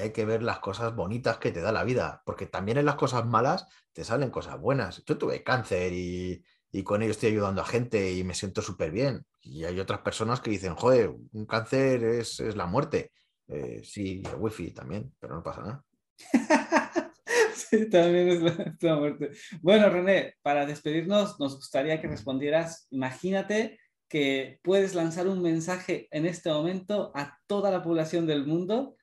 hay 0.00 0.12
que 0.12 0.24
ver 0.24 0.42
las 0.42 0.60
cosas 0.60 0.94
bonitas 0.94 1.38
que 1.38 1.50
te 1.50 1.60
da 1.60 1.72
la 1.72 1.84
vida, 1.84 2.22
porque 2.24 2.46
también 2.46 2.78
en 2.78 2.86
las 2.86 2.94
cosas 2.94 3.26
malas 3.26 3.66
te 3.92 4.04
salen 4.04 4.30
cosas 4.30 4.58
buenas. 4.58 5.02
Yo 5.04 5.18
tuve 5.18 5.42
cáncer 5.42 5.92
y, 5.92 6.42
con 6.84 7.02
ello 7.02 7.10
estoy 7.10 7.30
ayudando 7.30 7.62
a 7.62 7.66
gente 7.66 8.12
y 8.12 8.22
me 8.22 8.34
siento 8.34 8.62
súper 8.62 8.90
bien. 8.90 9.26
Y 9.42 9.64
hay 9.64 9.80
otras 9.80 10.00
personas 10.00 10.40
que 10.40 10.50
dicen, 10.50 10.74
joder, 10.74 11.14
un 11.32 11.46
cáncer 11.46 12.04
es, 12.04 12.38
la 12.54 12.66
muerte. 12.66 13.12
Eh, 13.48 13.80
sí, 13.82 14.22
el 14.24 14.36
wifi 14.38 14.70
también, 14.70 15.12
pero 15.18 15.34
no 15.34 15.42
pasa 15.42 15.62
nada. 15.62 15.84
sí, 17.54 17.88
también 17.90 18.28
es 18.28 18.82
la 18.82 18.96
muerte. 18.96 19.32
Bueno, 19.62 19.88
René, 19.90 20.34
para 20.42 20.64
despedirnos, 20.64 21.40
nos 21.40 21.56
gustaría 21.56 22.00
que 22.00 22.08
respondieras, 22.08 22.86
imagínate 22.90 23.78
que 24.09 24.61
puedes 24.62 24.95
lanzar 24.95 25.27
un 25.27 25.42
mensaje 25.42 26.09
en 26.11 26.27
este 26.27 26.51
momento 26.51 27.12
a 27.14 27.38
toda 27.47 27.71
la 27.71 27.83
población 27.83 28.27
del 28.27 28.47
mundo, 28.47 28.97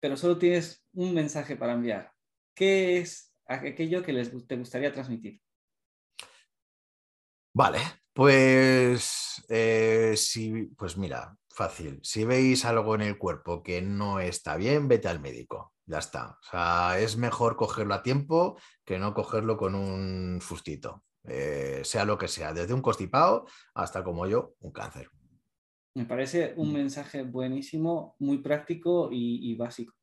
pero 0.00 0.16
solo 0.16 0.38
tienes 0.38 0.84
un 0.92 1.14
mensaje 1.14 1.56
para 1.56 1.74
enviar. 1.74 2.12
¿Qué 2.54 2.98
es 2.98 3.34
aquello 3.46 4.02
que 4.02 4.12
les 4.12 4.30
te 4.46 4.56
gustaría 4.56 4.92
transmitir? 4.92 5.40
Vale, 7.52 7.78
pues, 8.12 9.44
eh, 9.48 10.14
si, 10.16 10.64
pues 10.76 10.96
mira, 10.96 11.36
fácil. 11.50 12.00
Si 12.02 12.24
veis 12.24 12.64
algo 12.64 12.94
en 12.94 13.02
el 13.02 13.18
cuerpo 13.18 13.62
que 13.62 13.80
no 13.82 14.20
está 14.20 14.56
bien, 14.56 14.88
vete 14.88 15.08
al 15.08 15.20
médico. 15.20 15.74
Ya 15.86 15.98
está. 15.98 16.38
O 16.40 16.50
sea, 16.50 16.98
es 16.98 17.16
mejor 17.16 17.56
cogerlo 17.56 17.94
a 17.94 18.02
tiempo 18.02 18.58
que 18.84 18.98
no 18.98 19.14
cogerlo 19.14 19.56
con 19.56 19.74
un 19.74 20.40
fustito. 20.40 21.04
Eh, 21.28 21.80
sea 21.84 22.04
lo 22.04 22.18
que 22.18 22.28
sea, 22.28 22.52
desde 22.52 22.74
un 22.74 22.82
constipado 22.82 23.46
hasta 23.74 24.04
como 24.04 24.26
yo, 24.26 24.54
un 24.60 24.72
cáncer. 24.72 25.10
Me 25.94 26.04
parece 26.04 26.52
un 26.56 26.70
mm. 26.70 26.74
mensaje 26.74 27.22
buenísimo, 27.22 28.16
muy 28.18 28.38
práctico 28.38 29.08
y, 29.10 29.54
básico. 29.54 29.94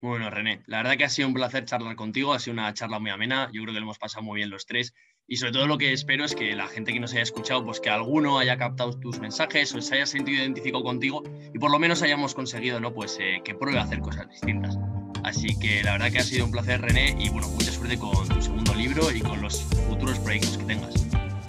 Bueno, 0.00 0.30
René, 0.30 0.62
la 0.66 0.78
verdad 0.78 0.96
que 0.96 1.04
ha 1.04 1.08
sido 1.08 1.26
un 1.26 1.34
placer 1.34 1.64
charlar 1.64 1.96
contigo, 1.96 2.32
ha 2.32 2.38
sido 2.38 2.52
una 2.54 2.72
charla 2.72 3.00
muy 3.00 3.10
amena, 3.10 3.50
yo 3.52 3.62
creo 3.62 3.74
que 3.74 3.80
lo 3.80 3.86
hemos 3.86 3.98
pasado 3.98 4.22
muy 4.22 4.36
bien 4.36 4.50
los 4.50 4.64
tres 4.64 4.94
y 5.26 5.36
sobre 5.36 5.52
todo 5.52 5.66
lo 5.66 5.76
que 5.76 5.92
espero 5.92 6.24
es 6.24 6.36
que 6.36 6.54
la 6.54 6.68
gente 6.68 6.92
que 6.92 7.00
nos 7.00 7.12
haya 7.12 7.22
escuchado, 7.22 7.64
pues 7.64 7.80
que 7.80 7.90
alguno 7.90 8.38
haya 8.38 8.56
captado 8.56 8.98
tus 9.00 9.18
mensajes 9.18 9.74
o 9.74 9.80
se 9.82 9.96
haya 9.96 10.06
sentido 10.06 10.40
identificado 10.40 10.84
contigo 10.84 11.24
y 11.52 11.58
por 11.58 11.72
lo 11.72 11.80
menos 11.80 12.00
hayamos 12.02 12.34
conseguido, 12.36 12.78
¿no? 12.78 12.94
Pues 12.94 13.18
eh, 13.20 13.42
que 13.44 13.56
pruebe 13.56 13.80
a 13.80 13.82
hacer 13.82 13.98
cosas 13.98 14.28
distintas. 14.28 14.78
Así 15.24 15.56
que 15.56 15.82
la 15.82 15.92
verdad 15.92 16.10
que 16.10 16.18
ha 16.18 16.24
sido 16.24 16.44
un 16.44 16.50
placer, 16.50 16.80
René, 16.80 17.16
y 17.18 17.28
bueno, 17.28 17.48
mucha 17.48 17.72
suerte 17.72 17.98
con 17.98 18.28
tu 18.28 18.40
segundo 18.40 18.74
libro 18.74 19.10
y 19.10 19.20
con 19.20 19.40
los 19.42 19.62
futuros 19.88 20.18
proyectos 20.18 20.58
que 20.58 20.64
tengas. 20.64 20.94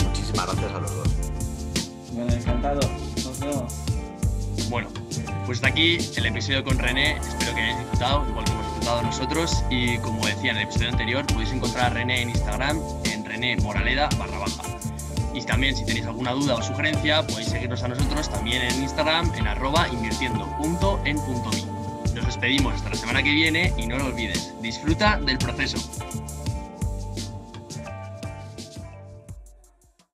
Muchísimas 0.05 0.45
gracias 0.47 0.71
a 0.71 0.79
los 0.79 0.95
dos. 0.95 1.07
Bueno, 2.13 2.33
encantado. 2.33 2.79
Nos 3.23 3.39
vemos. 3.39 3.73
Bueno, 4.69 4.89
pues 5.45 5.57
hasta 5.57 5.69
aquí 5.69 5.97
el 6.15 6.25
episodio 6.25 6.63
con 6.63 6.77
René. 6.77 7.17
Espero 7.17 7.55
que 7.55 7.61
hayáis 7.61 7.79
disfrutado, 7.79 8.27
igual 8.29 8.45
que 8.45 8.51
hemos 8.51 8.65
disfrutado 8.65 9.01
nosotros. 9.03 9.63
Y 9.69 9.97
como 9.99 10.25
decía 10.25 10.51
en 10.51 10.57
el 10.57 10.63
episodio 10.63 10.89
anterior, 10.89 11.25
podéis 11.27 11.51
encontrar 11.51 11.85
a 11.85 11.89
René 11.89 12.21
en 12.21 12.29
Instagram, 12.29 12.79
en 13.05 13.25
René 13.25 13.57
Moraleda 13.57 14.09
barra 14.17 14.39
baja. 14.39 14.63
Y 15.33 15.41
también, 15.43 15.75
si 15.75 15.85
tenéis 15.85 16.05
alguna 16.05 16.33
duda 16.33 16.55
o 16.55 16.61
sugerencia, 16.61 17.25
podéis 17.25 17.49
seguirnos 17.49 17.81
a 17.83 17.87
nosotros 17.87 18.29
también 18.29 18.61
en 18.63 18.83
Instagram, 18.83 19.31
en 19.35 19.47
arroba 19.47 19.87
invirtiendo 19.87 20.45
punto 20.57 20.99
en 21.05 21.17
punto 21.17 21.49
despedimos 22.29 22.75
hasta 22.75 22.89
la 22.89 22.95
semana 22.95 23.23
que 23.23 23.31
viene 23.31 23.73
y 23.75 23.87
no 23.87 23.97
lo 23.97 24.05
olvides, 24.05 24.53
disfruta 24.61 25.19
del 25.19 25.39
proceso. 25.39 25.79